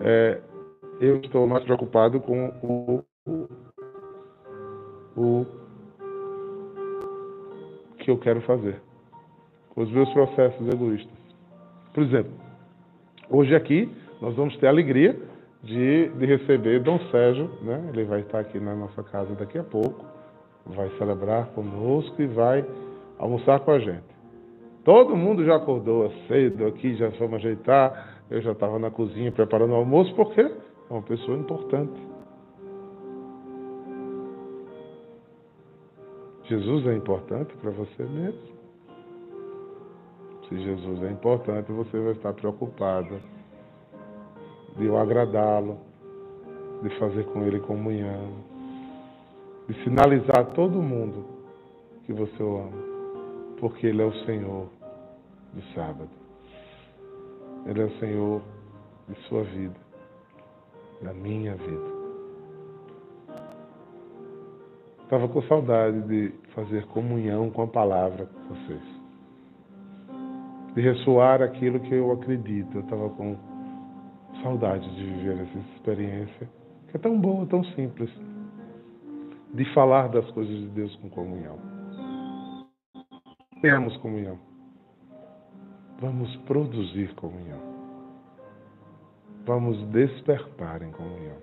é, 0.00 0.40
eu 1.00 1.18
estou 1.18 1.46
mais 1.46 1.64
preocupado 1.64 2.20
com 2.20 2.48
o, 2.62 3.04
o, 3.26 3.46
o 5.16 5.46
que 7.98 8.10
eu 8.10 8.18
quero 8.18 8.40
fazer. 8.42 8.80
Com 9.70 9.82
os 9.82 9.90
meus 9.90 10.10
processos 10.12 10.68
egoístas. 10.68 11.15
Por 11.96 12.04
exemplo, 12.04 12.32
hoje 13.28 13.56
aqui 13.56 13.90
nós 14.20 14.36
vamos 14.36 14.56
ter 14.58 14.68
a 14.68 14.70
alegria 14.70 15.18
de, 15.64 16.10
de 16.10 16.26
receber 16.26 16.80
Dom 16.82 17.00
Sérgio, 17.10 17.50
né? 17.62 17.90
ele 17.92 18.04
vai 18.04 18.20
estar 18.20 18.38
aqui 18.38 18.60
na 18.60 18.76
nossa 18.76 19.02
casa 19.02 19.34
daqui 19.34 19.58
a 19.58 19.64
pouco 19.64 20.04
vai 20.66 20.90
celebrar 20.98 21.46
conosco 21.52 22.20
e 22.20 22.26
vai 22.26 22.64
almoçar 23.18 23.60
com 23.60 23.70
a 23.70 23.78
gente. 23.78 24.04
Todo 24.84 25.16
mundo 25.16 25.44
já 25.44 25.56
acordou 25.56 26.10
cedo 26.28 26.66
aqui, 26.66 26.94
já 26.96 27.10
fomos 27.12 27.36
ajeitar. 27.36 28.24
Eu 28.30 28.40
já 28.40 28.52
estava 28.52 28.78
na 28.78 28.90
cozinha 28.90 29.30
preparando 29.30 29.72
o 29.72 29.76
almoço, 29.76 30.14
porque 30.14 30.40
é 30.40 30.52
uma 30.90 31.02
pessoa 31.02 31.36
importante. 31.38 32.00
Jesus 36.44 36.86
é 36.86 36.94
importante 36.94 37.56
para 37.56 37.70
você 37.70 38.02
mesmo. 38.04 38.55
Se 40.48 40.58
Jesus 40.58 41.02
é 41.02 41.10
importante, 41.10 41.72
você 41.72 41.98
vai 41.98 42.12
estar 42.12 42.32
preocupado 42.32 43.20
de 44.76 44.88
o 44.88 44.96
agradá-lo, 44.96 45.78
de 46.82 46.90
fazer 46.98 47.24
com 47.26 47.42
ele 47.42 47.60
comunhão 47.60 48.56
de 49.68 49.74
sinalizar 49.82 50.40
a 50.40 50.44
todo 50.44 50.80
mundo 50.80 51.24
que 52.04 52.12
você 52.12 52.42
o 52.42 52.58
ama, 52.58 53.56
porque 53.58 53.86
Ele 53.86 54.00
é 54.00 54.04
o 54.04 54.24
Senhor 54.24 54.68
do 55.52 55.62
sábado. 55.74 56.10
Ele 57.66 57.82
é 57.82 57.84
o 57.84 57.98
Senhor 57.98 58.42
de 59.08 59.20
sua 59.22 59.42
vida, 59.42 59.76
da 61.02 61.12
minha 61.12 61.56
vida. 61.56 61.96
Estava 65.02 65.28
com 65.28 65.42
saudade 65.42 66.00
de 66.02 66.32
fazer 66.54 66.86
comunhão 66.86 67.50
com 67.50 67.62
a 67.62 67.66
palavra 67.66 68.26
com 68.26 68.54
vocês. 68.54 68.95
De 70.76 70.82
ressoar 70.82 71.42
aquilo 71.42 71.80
que 71.80 71.94
eu 71.94 72.12
acredito. 72.12 72.76
Eu 72.76 72.82
estava 72.82 73.08
com 73.10 73.36
saudade 74.42 74.88
de 74.94 75.04
viver 75.04 75.40
essa 75.40 75.58
experiência, 75.74 76.48
que 76.88 76.96
é 76.96 77.00
tão 77.00 77.18
boa, 77.18 77.46
tão 77.46 77.64
simples. 77.64 78.10
De 79.54 79.64
falar 79.72 80.08
das 80.08 80.30
coisas 80.32 80.54
de 80.54 80.68
Deus 80.68 80.94
com 80.96 81.08
comunhão. 81.08 81.58
Temos 83.62 83.96
comunhão. 83.96 84.38
Vamos 85.98 86.36
produzir 86.44 87.14
comunhão. 87.14 87.60
Vamos 89.46 89.78
despertar 89.88 90.82
em 90.82 90.90
comunhão. 90.90 91.38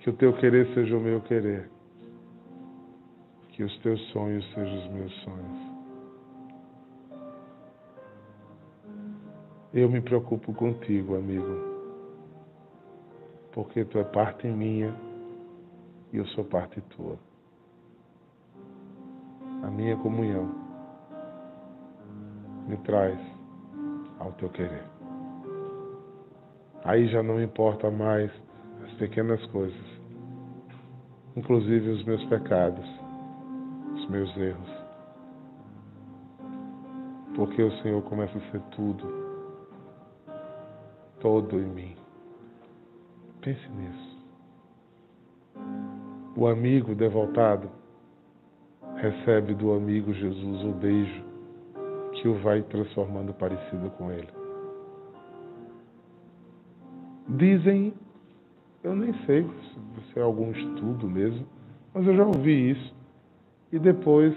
Que 0.00 0.10
o 0.10 0.12
teu 0.14 0.32
querer 0.34 0.66
seja 0.74 0.96
o 0.96 1.00
meu 1.00 1.20
querer. 1.20 1.70
Que 3.50 3.62
os 3.62 3.78
teus 3.78 4.00
sonhos 4.10 4.44
sejam 4.52 4.78
os 4.78 4.92
meus 4.92 5.12
sonhos. 5.22 5.65
Eu 9.76 9.90
me 9.90 10.00
preocupo 10.00 10.54
contigo, 10.54 11.16
amigo. 11.16 11.54
Porque 13.52 13.84
tu 13.84 13.98
é 13.98 14.04
parte 14.04 14.46
minha 14.46 14.96
e 16.14 16.16
eu 16.16 16.24
sou 16.28 16.44
parte 16.44 16.80
tua. 16.96 17.18
A 19.62 19.70
minha 19.70 19.94
comunhão 19.98 20.50
me 22.66 22.78
traz 22.78 23.20
ao 24.18 24.32
teu 24.32 24.48
querer. 24.48 24.84
Aí 26.82 27.06
já 27.08 27.22
não 27.22 27.42
importa 27.42 27.90
mais 27.90 28.30
as 28.82 28.92
pequenas 28.94 29.44
coisas, 29.48 30.00
inclusive 31.36 31.90
os 31.90 32.02
meus 32.04 32.24
pecados, 32.30 32.88
os 33.94 34.08
meus 34.08 34.34
erros. 34.38 34.70
Porque 37.34 37.62
o 37.62 37.82
Senhor 37.82 38.00
começa 38.04 38.38
a 38.38 38.50
ser 38.50 38.62
tudo, 38.70 39.25
todo 41.26 41.58
em 41.58 41.66
mim. 41.66 41.96
Pense 43.40 43.68
nisso. 43.70 44.16
O 46.36 46.46
amigo 46.46 46.94
devoltado 46.94 47.68
recebe 48.94 49.52
do 49.54 49.72
amigo 49.72 50.14
Jesus 50.14 50.62
o 50.62 50.70
beijo 50.70 51.24
que 52.12 52.28
o 52.28 52.34
vai 52.42 52.62
transformando 52.62 53.34
parecido 53.34 53.90
com 53.98 54.12
ele. 54.12 54.28
Dizem, 57.30 57.92
eu 58.84 58.94
nem 58.94 59.12
sei 59.24 59.50
se 60.12 60.20
é 60.20 60.22
algum 60.22 60.52
estudo 60.52 61.10
mesmo, 61.10 61.44
mas 61.92 62.06
eu 62.06 62.14
já 62.14 62.24
ouvi 62.24 62.70
isso. 62.70 62.94
E 63.72 63.80
depois 63.80 64.32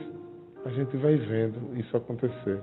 a 0.66 0.70
gente 0.70 0.98
vai 0.98 1.18
vendo 1.18 1.78
isso 1.78 1.96
acontecer. 1.96 2.60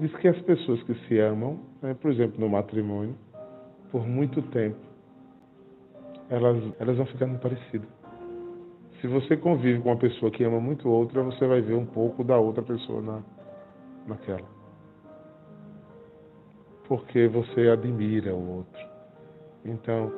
Diz 0.00 0.10
que 0.16 0.28
as 0.28 0.40
pessoas 0.42 0.82
que 0.84 0.94
se 1.06 1.18
amam, 1.18 1.60
né, 1.82 1.92
por 1.92 2.10
exemplo, 2.10 2.40
no 2.40 2.48
matrimônio, 2.48 3.14
por 3.92 4.06
muito 4.08 4.40
tempo, 4.40 4.78
elas, 6.30 6.56
elas 6.80 6.96
vão 6.96 7.04
ficando 7.04 7.38
parecidas. 7.38 7.88
Se 8.98 9.06
você 9.06 9.36
convive 9.36 9.82
com 9.82 9.90
uma 9.90 9.98
pessoa 9.98 10.30
que 10.30 10.42
ama 10.42 10.58
muito 10.58 10.88
outra, 10.88 11.22
você 11.22 11.46
vai 11.46 11.60
ver 11.60 11.74
um 11.74 11.84
pouco 11.84 12.24
da 12.24 12.38
outra 12.38 12.62
pessoa 12.62 13.02
na, 13.02 13.20
naquela. 14.06 14.48
Porque 16.88 17.28
você 17.28 17.68
admira 17.68 18.34
o 18.34 18.56
outro. 18.56 18.88
Então, 19.66 20.10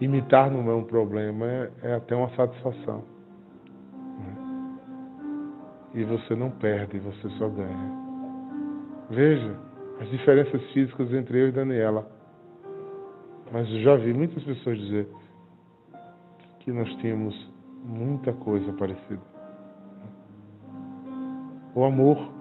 imitar 0.00 0.52
não 0.52 0.70
é 0.70 0.74
um 0.74 0.84
problema, 0.84 1.46
é, 1.46 1.70
é 1.82 1.94
até 1.94 2.14
uma 2.14 2.30
satisfação. 2.36 3.02
Né? 4.20 4.78
E 5.94 6.04
você 6.04 6.36
não 6.36 6.50
perde, 6.52 7.00
você 7.00 7.28
só 7.30 7.48
ganha. 7.48 8.05
Veja 9.10 9.56
as 10.00 10.08
diferenças 10.10 10.62
físicas 10.72 11.12
entre 11.12 11.40
eu 11.40 11.48
e 11.48 11.52
Daniela. 11.52 12.06
Mas 13.52 13.68
eu 13.70 13.80
já 13.80 13.96
vi 13.96 14.12
muitas 14.12 14.42
pessoas 14.42 14.78
dizer 14.78 15.08
que 16.60 16.72
nós 16.72 16.92
tínhamos 16.96 17.34
muita 17.84 18.32
coisa 18.32 18.72
parecida. 18.72 19.22
O 21.74 21.84
amor 21.84 22.32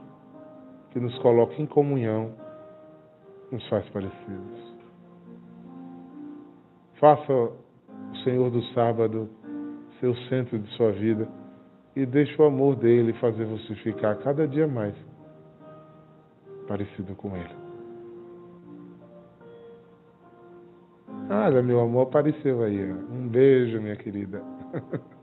que 0.91 0.99
nos 0.99 1.15
coloca 1.19 1.62
em 1.62 1.65
comunhão 1.65 2.34
nos 3.51 3.67
faz 3.69 3.88
parecidos. 3.89 4.75
Faça 6.99 7.32
o 7.32 8.15
Senhor 8.23 8.49
do 8.49 8.63
sábado 8.73 9.30
ser 9.99 10.08
o 10.08 10.15
centro 10.30 10.58
de 10.58 10.67
sua 10.75 10.91
vida 10.91 11.28
e 11.95 12.06
deixe 12.06 12.41
o 12.41 12.45
amor 12.45 12.75
dele 12.75 13.13
fazer 13.13 13.45
você 13.45 13.75
ficar 13.75 14.15
cada 14.17 14.47
dia 14.47 14.67
mais 14.67 14.95
parecido 16.67 17.15
com 17.15 17.36
ele. 17.36 17.56
Olha, 21.30 21.62
meu 21.63 21.80
amor 21.80 22.04
apareceu 22.08 22.63
aí. 22.63 22.91
Um 22.91 23.28
beijo, 23.28 23.82
minha 23.82 23.95
querida. 23.95 24.41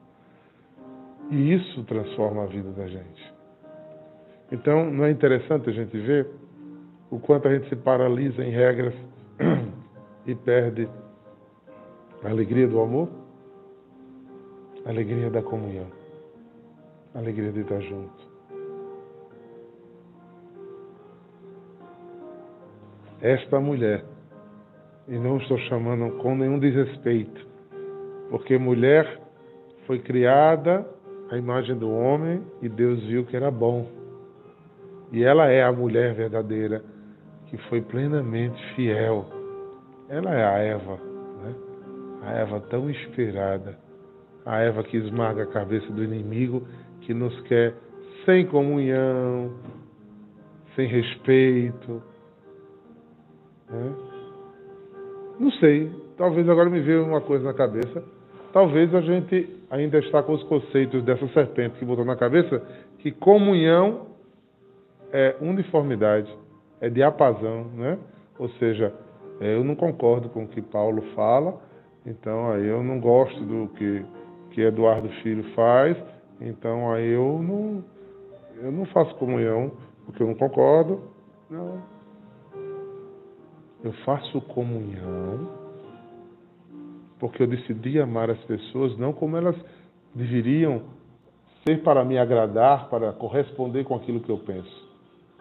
E 1.30 1.54
isso 1.54 1.82
transforma 1.84 2.42
a 2.42 2.46
vida 2.46 2.70
da 2.72 2.86
gente. 2.86 3.34
Então, 4.50 4.90
não 4.90 5.06
é 5.06 5.10
interessante 5.10 5.70
a 5.70 5.72
gente 5.72 5.96
ver 5.98 6.28
o 7.10 7.18
quanto 7.18 7.48
a 7.48 7.54
gente 7.54 7.70
se 7.70 7.76
paralisa 7.76 8.44
em 8.44 8.50
regras 8.50 8.94
e 10.26 10.34
perde 10.34 10.86
a 12.22 12.28
alegria 12.28 12.68
do 12.68 12.78
amor, 12.80 13.08
a 14.84 14.90
alegria 14.90 15.30
da 15.30 15.42
comunhão, 15.42 15.86
a 17.14 17.18
alegria 17.18 17.50
de 17.50 17.60
estar 17.60 17.80
junto. 17.80 18.31
Esta 23.22 23.60
mulher, 23.60 24.04
e 25.06 25.16
não 25.16 25.38
estou 25.38 25.56
chamando 25.60 26.18
com 26.18 26.34
nenhum 26.34 26.58
desrespeito, 26.58 27.46
porque 28.28 28.58
mulher 28.58 29.20
foi 29.86 30.00
criada 30.00 30.84
a 31.30 31.38
imagem 31.38 31.76
do 31.76 31.90
homem 31.90 32.42
e 32.60 32.68
Deus 32.68 33.00
viu 33.04 33.24
que 33.24 33.36
era 33.36 33.50
bom. 33.50 33.86
E 35.12 35.22
ela 35.22 35.48
é 35.50 35.62
a 35.62 35.72
mulher 35.72 36.14
verdadeira 36.14 36.82
que 37.46 37.56
foi 37.68 37.80
plenamente 37.80 38.60
fiel. 38.74 39.24
Ela 40.08 40.34
é 40.34 40.44
a 40.44 40.58
Eva, 40.58 40.96
né? 41.44 41.54
a 42.22 42.32
Eva 42.32 42.60
tão 42.68 42.90
inspirada, 42.90 43.78
a 44.44 44.58
Eva 44.58 44.82
que 44.82 44.96
esmaga 44.96 45.44
a 45.44 45.46
cabeça 45.46 45.90
do 45.92 46.02
inimigo, 46.02 46.66
que 47.02 47.14
nos 47.14 47.40
quer 47.42 47.74
sem 48.24 48.46
comunhão, 48.46 49.54
sem 50.74 50.88
respeito. 50.88 52.02
Né? 53.72 53.92
Não 55.40 55.50
sei, 55.52 55.90
talvez 56.16 56.48
agora 56.48 56.70
me 56.70 56.80
veja 56.80 57.02
uma 57.02 57.20
coisa 57.20 57.44
na 57.44 57.54
cabeça 57.54 58.02
talvez 58.52 58.94
a 58.94 59.00
gente 59.00 59.48
ainda 59.70 59.98
está 59.98 60.22
com 60.22 60.34
os 60.34 60.42
conceitos 60.44 61.02
dessa 61.02 61.26
serpente 61.28 61.78
que 61.78 61.84
botou 61.84 62.04
na 62.04 62.16
cabeça 62.16 62.62
que 62.98 63.10
comunhão 63.10 64.06
é 65.12 65.36
uniformidade, 65.40 66.32
é 66.80 66.88
diapasão, 66.88 67.64
né? 67.74 67.98
Ou 68.38 68.48
seja, 68.50 68.92
é, 69.40 69.56
eu 69.56 69.64
não 69.64 69.74
concordo 69.74 70.28
com 70.28 70.44
o 70.44 70.48
que 70.48 70.62
Paulo 70.62 71.02
fala, 71.14 71.60
então 72.06 72.50
aí 72.52 72.66
eu 72.66 72.82
não 72.82 73.00
gosto 73.00 73.40
do 73.40 73.68
que, 73.74 74.04
que 74.50 74.60
Eduardo 74.60 75.08
Filho 75.22 75.44
faz, 75.54 75.96
então 76.40 76.92
aí 76.92 77.10
eu 77.10 77.40
não, 77.42 77.84
eu 78.62 78.72
não 78.72 78.84
faço 78.86 79.14
comunhão 79.16 79.72
porque 80.06 80.22
eu 80.22 80.26
não 80.26 80.34
concordo. 80.34 81.00
Não. 81.50 81.91
Eu 83.84 83.92
faço 84.04 84.40
comunhão 84.42 85.62
porque 87.18 87.42
eu 87.42 87.46
decidi 87.46 88.00
amar 88.00 88.30
as 88.30 88.38
pessoas 88.44 88.96
não 88.98 89.12
como 89.12 89.36
elas 89.36 89.56
deveriam 90.14 90.82
ser 91.64 91.82
para 91.82 92.04
me 92.04 92.18
agradar, 92.18 92.88
para 92.88 93.12
corresponder 93.12 93.84
com 93.84 93.94
aquilo 93.94 94.20
que 94.20 94.30
eu 94.30 94.38
penso. 94.38 94.90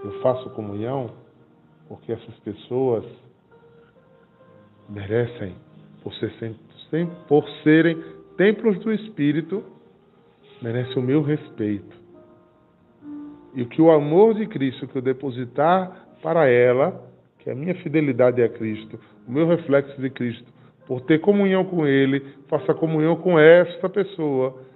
Eu 0.04 0.22
faço 0.22 0.50
comunhão 0.52 1.10
porque 1.88 2.12
essas 2.12 2.36
pessoas 2.40 3.04
merecem, 4.88 5.56
por, 6.04 6.14
ser, 6.14 6.56
por 7.28 7.44
serem 7.64 7.98
templos 8.38 8.80
do 8.80 8.92
Espírito, 8.92 9.64
merecem 10.62 10.98
o 10.98 11.06
meu 11.06 11.22
respeito. 11.22 12.00
E 13.56 13.66
que 13.66 13.82
o 13.82 13.92
amor 13.92 14.36
de 14.36 14.46
Cristo 14.48 14.88
que 14.88 14.98
eu 14.98 15.02
depositar 15.02 16.08
para 16.22 16.48
ela, 16.48 17.11
que 17.42 17.50
a 17.50 17.56
minha 17.56 17.76
fidelidade 17.76 18.42
é 18.42 18.46
a 18.46 18.50
Cristo, 18.50 19.00
o 19.28 19.32
meu 19.32 19.48
reflexo 19.48 20.00
de 20.00 20.10
Cristo, 20.10 20.46
por 20.88 21.02
ter 21.02 21.20
comunhão 21.20 21.66
com 21.66 21.86
Ele, 21.88 22.24
faça 22.48 22.74
comunhão 22.74 23.16
com 23.16 23.38
esta 23.40 23.90
pessoa. 23.90 24.70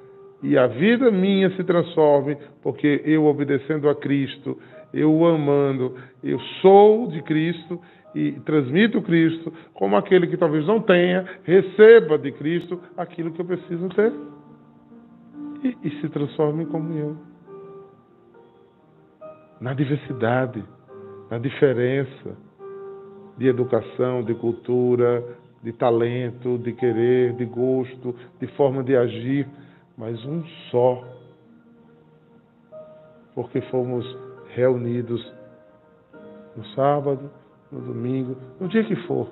e 0.43 0.57
a 0.57 0.68
vida 0.68 1.09
minha 1.09 1.49
se 1.55 1.63
transforme, 1.63 2.38
porque 2.61 3.01
eu 3.05 3.26
obedecendo 3.26 3.89
a 3.89 3.95
Cristo, 3.95 4.59
eu 4.93 5.11
o 5.11 5.26
amando, 5.26 5.95
eu 6.24 6.39
sou 6.61 7.07
de 7.07 7.22
Cristo 7.24 7.80
e 8.13 8.34
transmito 8.45 9.01
Cristo, 9.01 9.51
como 9.74 9.95
aquele 9.95 10.28
que 10.28 10.38
talvez 10.38 10.66
não 10.68 10.80
tenha, 10.82 11.26
receba 11.43 12.18
de 12.18 12.32
Cristo 12.32 12.80
aquilo 12.95 13.32
que 13.32 13.41
eu 13.41 13.45
preciso 13.45 13.89
ter 13.89 14.13
e, 15.63 15.78
e 15.84 16.01
se 16.01 16.09
transforme 16.09 16.63
em 16.63 16.68
comunhão. 16.68 17.18
Na 19.59 19.74
diversidade, 19.74 20.63
na 21.32 21.39
diferença 21.39 22.44
de 23.38 23.47
educação, 23.47 24.23
de 24.23 24.33
cultura, 24.36 25.23
de 25.61 25.73
talento, 25.73 26.57
de 26.57 26.73
querer, 26.73 27.33
de 27.33 27.45
gosto, 27.45 28.15
de 28.39 28.47
forma 28.55 28.83
de 28.83 28.95
agir, 28.95 29.47
mas 29.97 30.23
um 30.25 30.43
só. 30.69 31.03
Porque 33.33 33.61
fomos 33.63 34.05
reunidos 34.53 35.33
no 36.55 36.65
sábado, 36.67 37.29
no 37.71 37.81
domingo, 37.81 38.38
no 38.59 38.67
dia 38.67 38.83
que 38.83 38.95
for, 39.07 39.27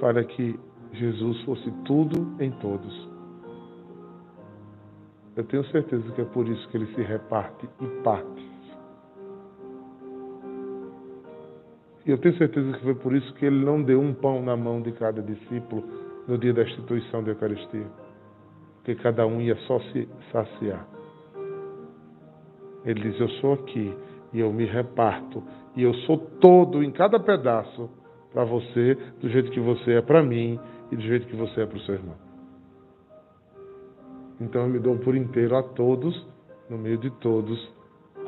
para 0.00 0.24
que 0.24 0.58
Jesus 0.92 1.40
fosse 1.42 1.70
tudo 1.84 2.36
em 2.40 2.50
todos. 2.52 3.08
Eu 5.36 5.44
tenho 5.44 5.64
certeza 5.66 6.10
que 6.12 6.22
é 6.22 6.24
por 6.24 6.48
isso 6.48 6.66
que 6.70 6.78
ele 6.78 6.86
se 6.94 7.02
reparte 7.02 7.68
em 7.80 8.02
partes. 8.02 8.55
E 12.06 12.10
eu 12.12 12.18
tenho 12.18 12.36
certeza 12.38 12.72
que 12.72 12.84
foi 12.84 12.94
por 12.94 13.12
isso 13.12 13.34
que 13.34 13.44
ele 13.44 13.64
não 13.64 13.82
deu 13.82 14.00
um 14.00 14.14
pão 14.14 14.40
na 14.40 14.56
mão 14.56 14.80
de 14.80 14.92
cada 14.92 15.20
discípulo 15.20 15.82
no 16.28 16.38
dia 16.38 16.54
da 16.54 16.62
instituição 16.62 17.22
da 17.22 17.32
Eucaristia. 17.32 17.86
Porque 18.76 18.94
cada 18.94 19.26
um 19.26 19.40
ia 19.40 19.56
só 19.66 19.80
se 19.80 20.08
saciar. 20.30 20.86
Ele 22.84 23.00
diz: 23.00 23.20
Eu 23.20 23.28
sou 23.40 23.54
aqui 23.54 23.92
e 24.32 24.38
eu 24.38 24.52
me 24.52 24.64
reparto. 24.64 25.42
E 25.74 25.82
eu 25.82 25.92
sou 26.06 26.16
todo 26.40 26.82
em 26.84 26.92
cada 26.92 27.18
pedaço 27.18 27.90
para 28.32 28.44
você, 28.44 28.96
do 29.20 29.28
jeito 29.28 29.50
que 29.50 29.58
você 29.58 29.94
é 29.94 30.00
para 30.00 30.22
mim 30.22 30.60
e 30.92 30.96
do 30.96 31.02
jeito 31.02 31.26
que 31.26 31.34
você 31.34 31.62
é 31.62 31.66
para 31.66 31.76
o 31.76 31.80
seu 31.80 31.96
irmão. 31.96 32.14
Então 34.40 34.62
eu 34.62 34.68
me 34.68 34.78
dou 34.78 34.96
por 34.98 35.16
inteiro 35.16 35.56
a 35.56 35.62
todos, 35.62 36.24
no 36.70 36.78
meio 36.78 36.98
de 36.98 37.10
todos, 37.18 37.58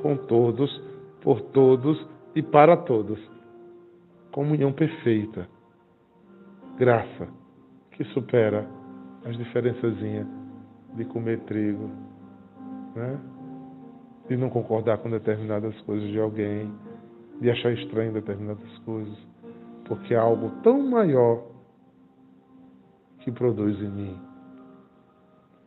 com 0.03 0.17
todos, 0.17 0.83
por 1.23 1.41
todos 1.41 2.05
e 2.35 2.43
para 2.43 2.77
todos 2.77 3.38
comunhão 4.39 4.73
perfeita, 4.73 5.49
graça 6.79 7.27
que 7.91 8.05
supera 8.05 8.71
as 9.25 9.37
diferençazinhas 9.37 10.29
de 10.95 11.05
comer 11.07 11.41
trigo, 11.41 11.91
né? 12.95 13.21
de 14.29 14.37
não 14.37 14.49
concordar 14.49 14.99
com 14.99 15.11
determinadas 15.11 15.77
coisas 15.81 16.09
de 16.11 16.21
alguém, 16.21 16.73
de 17.41 17.51
achar 17.51 17.73
estranho 17.73 18.13
determinadas 18.13 18.79
coisas, 18.85 19.19
porque 19.87 20.15
há 20.15 20.23
algo 20.23 20.51
tão 20.63 20.89
maior 20.89 21.45
que 23.19 23.33
produz 23.33 23.77
em 23.83 23.91
mim 23.91 24.21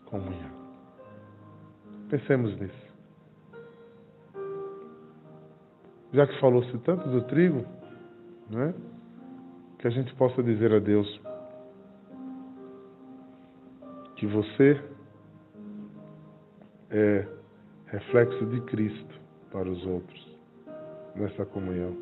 comunhão. 0.05 0.51
Pensemos 2.09 2.57
nisso. 2.57 2.91
Já 6.13 6.25
que 6.25 6.39
falou-se 6.39 6.77
tanto 6.77 7.09
do 7.09 7.23
trigo, 7.23 7.65
né? 8.51 8.73
que 9.79 9.87
a 9.87 9.91
gente 9.91 10.13
possa 10.15 10.43
dizer 10.43 10.71
a 10.71 10.79
Deus 10.79 11.21
que 14.15 14.27
você 14.27 14.79
é 16.91 17.27
reflexo 17.87 18.45
de 18.45 18.61
Cristo 18.61 19.19
para 19.51 19.67
os 19.67 19.83
outros 19.85 20.37
nessa 21.15 21.45
comunhão. 21.45 21.97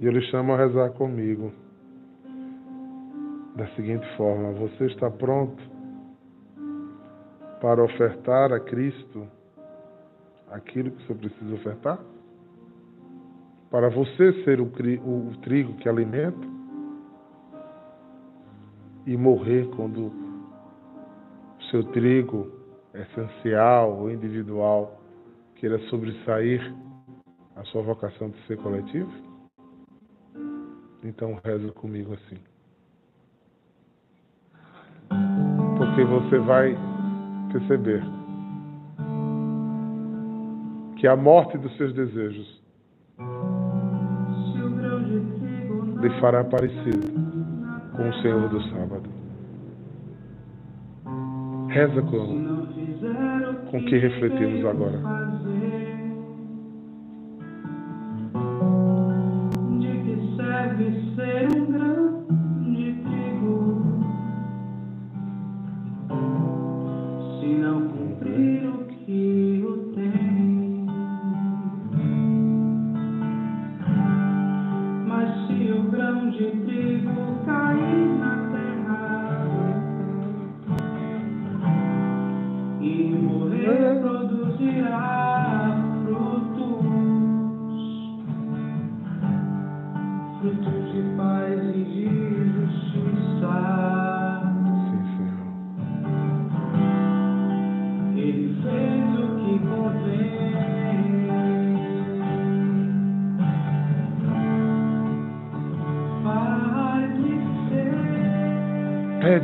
E 0.00 0.06
eu 0.06 0.10
lhe 0.10 0.22
chamo 0.22 0.52
a 0.52 0.56
rezar 0.56 0.90
comigo 0.90 1.52
da 3.54 3.68
seguinte 3.76 4.04
forma: 4.16 4.50
você 4.52 4.86
está 4.86 5.08
pronto 5.08 5.62
para 7.60 7.84
ofertar 7.84 8.52
a 8.52 8.58
Cristo 8.58 9.28
aquilo 10.50 10.90
que 10.90 11.06
você 11.06 11.14
precisa 11.14 11.54
ofertar? 11.54 12.00
Para 13.74 13.88
você 13.88 14.32
ser 14.44 14.60
o, 14.60 14.66
o 14.66 15.36
trigo 15.42 15.74
que 15.74 15.88
alimenta 15.88 16.46
e 19.04 19.16
morrer 19.16 19.68
quando 19.74 20.12
o 21.58 21.62
seu 21.72 21.82
trigo 21.90 22.52
essencial 22.94 23.98
ou 23.98 24.12
individual 24.12 25.02
queira 25.56 25.76
sobressair 25.88 26.72
a 27.56 27.64
sua 27.64 27.82
vocação 27.82 28.30
de 28.30 28.40
ser 28.46 28.58
coletivo? 28.58 29.10
Então 31.02 31.40
reza 31.44 31.72
comigo 31.72 32.14
assim. 32.14 32.38
Porque 35.76 36.04
você 36.04 36.38
vai 36.38 36.78
perceber 37.50 38.04
que 40.96 41.08
a 41.08 41.16
morte 41.16 41.58
dos 41.58 41.76
seus 41.76 41.92
desejos 41.92 42.63
lhe 46.04 46.20
fará 46.20 46.44
parecido 46.44 47.10
com 47.96 48.08
o 48.08 48.14
Senhor 48.20 48.48
do 48.50 48.62
sábado. 48.64 49.08
Reza 51.68 52.02
com, 52.02 52.66
com 53.70 53.84
que 53.84 53.98
refletimos 53.98 54.64
agora. 54.66 55.33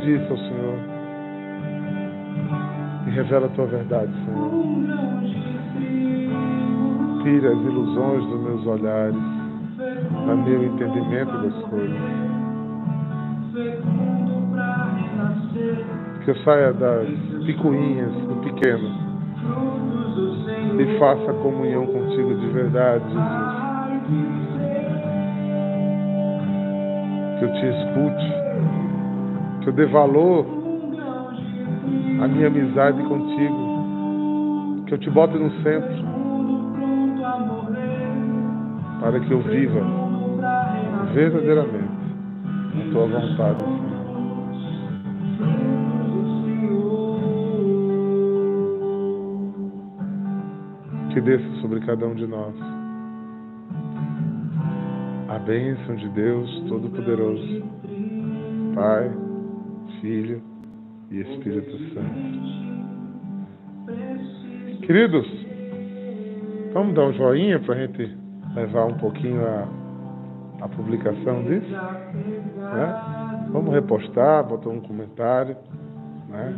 Isso 0.03 0.31
ao 0.31 0.37
Senhor. 0.37 0.79
E 3.07 3.09
revela 3.11 3.45
a 3.47 3.49
tua 3.49 3.65
verdade, 3.65 4.11
Senhor. 4.25 4.51
Tira 7.23 7.51
as 7.51 7.59
ilusões 7.59 8.25
dos 8.25 8.41
meus 8.41 8.65
olhares, 8.67 9.15
do 9.15 10.37
meu 10.37 10.63
entendimento 10.63 11.31
das 11.31 11.53
coisas. 11.69 12.01
Que 16.23 16.31
eu 16.31 16.35
saia 16.43 16.73
das 16.73 17.07
picuinhas 17.45 18.11
do 18.11 18.35
pequeno 18.43 19.11
e 20.79 20.99
faça 20.99 21.33
comunhão 21.33 21.85
contigo 21.85 22.33
de 22.35 22.47
verdade, 22.47 23.03
Jesus. 23.09 23.61
Que 27.37 27.45
eu 27.45 27.53
te 27.53 27.65
escute, 27.65 28.50
que 29.61 29.69
eu 29.69 29.73
dê 29.73 29.85
valor 29.85 30.45
à 32.21 32.27
minha 32.27 32.47
amizade 32.47 33.01
contigo, 33.03 34.83
que 34.87 34.93
eu 34.93 34.97
te 34.97 35.09
bote 35.09 35.37
no 35.37 35.51
centro 35.63 36.11
para 38.99 39.19
que 39.19 39.31
eu 39.31 39.41
viva 39.41 39.81
verdadeiramente 41.13 42.01
a 42.77 42.91
tua 42.91 43.07
vontade, 43.07 43.63
Senhor. 43.63 44.01
Que 51.09 51.21
desça 51.21 51.61
sobre 51.61 51.79
cada 51.81 52.07
um 52.07 52.13
de 52.13 52.25
nós 52.27 52.55
a 55.29 55.39
bênção 55.39 55.95
de 55.95 56.09
Deus 56.09 56.63
Todo-Poderoso, 56.67 57.63
Pai, 58.75 59.11
Filho 60.01 60.41
e 61.11 61.21
Espírito 61.21 61.77
Santo. 61.93 62.41
Queridos, 64.85 65.27
vamos 66.73 66.95
dar 66.95 67.05
um 67.05 67.13
joinha 67.13 67.59
para 67.59 67.75
a 67.75 67.77
gente 67.85 68.17
levar 68.55 68.85
um 68.87 68.97
pouquinho 68.97 69.45
a, 69.45 69.67
a 70.61 70.67
publicação 70.69 71.43
disso? 71.43 71.69
Né? 71.69 73.47
Vamos 73.51 73.73
repostar, 73.73 74.43
botar 74.43 74.69
um 74.69 74.81
comentário. 74.81 75.55
Né? 76.29 76.55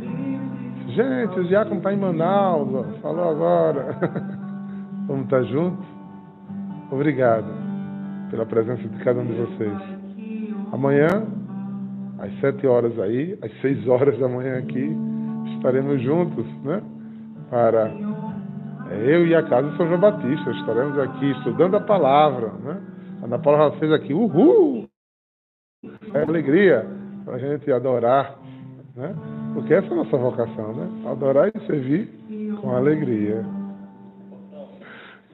Gente, 0.87 1.39
o 1.39 1.43
Diácono 1.43 1.77
está 1.77 1.93
em 1.93 1.97
Manaus, 1.97 2.73
ó, 2.73 2.83
falou 3.01 3.29
agora. 3.29 3.97
Vamos 5.05 5.25
estar 5.25 5.43
juntos? 5.43 5.85
Obrigado 6.89 7.47
pela 8.31 8.45
presença 8.45 8.87
de 8.87 9.03
cada 9.03 9.19
um 9.19 9.25
de 9.25 9.33
vocês. 9.33 9.77
Amanhã, 10.71 11.27
às 12.23 12.39
sete 12.39 12.65
horas 12.65 12.97
aí, 12.99 13.37
às 13.41 13.51
seis 13.59 13.85
horas 13.87 14.17
da 14.17 14.29
manhã 14.29 14.57
aqui, 14.57 14.95
estaremos 15.55 16.01
juntos, 16.01 16.45
né? 16.63 16.81
Para 17.49 17.91
é, 18.89 19.15
eu 19.15 19.27
e 19.27 19.35
a 19.35 19.43
casa 19.43 19.75
São 19.75 19.87
João 19.87 19.99
Batista 19.99 20.51
estaremos 20.51 20.97
aqui 20.99 21.31
estudando 21.31 21.75
a 21.75 21.81
palavra, 21.81 22.47
né? 22.63 22.81
A 23.21 23.25
Ana 23.25 23.39
Paula 23.39 23.71
fez 23.73 23.91
aqui, 23.91 24.13
uhul! 24.13 24.87
É 26.13 26.21
alegria 26.21 26.85
para 27.25 27.35
a 27.35 27.39
gente 27.39 27.69
adorar, 27.71 28.37
né? 28.95 29.13
Porque 29.53 29.73
essa 29.73 29.87
é 29.87 29.91
a 29.91 29.95
nossa 29.95 30.17
vocação, 30.17 30.73
né? 30.73 31.11
Adorar 31.11 31.51
e 31.53 31.59
servir 31.65 32.09
com 32.61 32.73
alegria. 32.73 33.43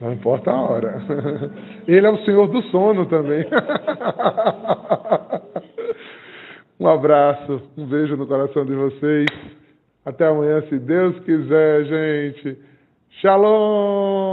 Não 0.02 0.14
importa 0.14 0.50
a 0.50 0.62
hora. 0.62 1.02
Ele 1.88 2.08
é 2.08 2.10
o 2.10 2.26
Senhor 2.26 2.48
do 2.48 2.64
sono 2.64 3.06
também. 3.06 3.46
Um 6.80 6.88
abraço, 6.88 7.62
um 7.78 7.86
beijo 7.86 8.16
no 8.16 8.26
coração 8.26 8.66
de 8.66 8.74
vocês. 8.74 9.28
Até 10.06 10.26
amanhã, 10.28 10.62
se 10.70 10.80
Deus 10.80 11.20
quiser, 11.26 11.84
gente. 11.84 12.58
Shalom! 13.22 14.30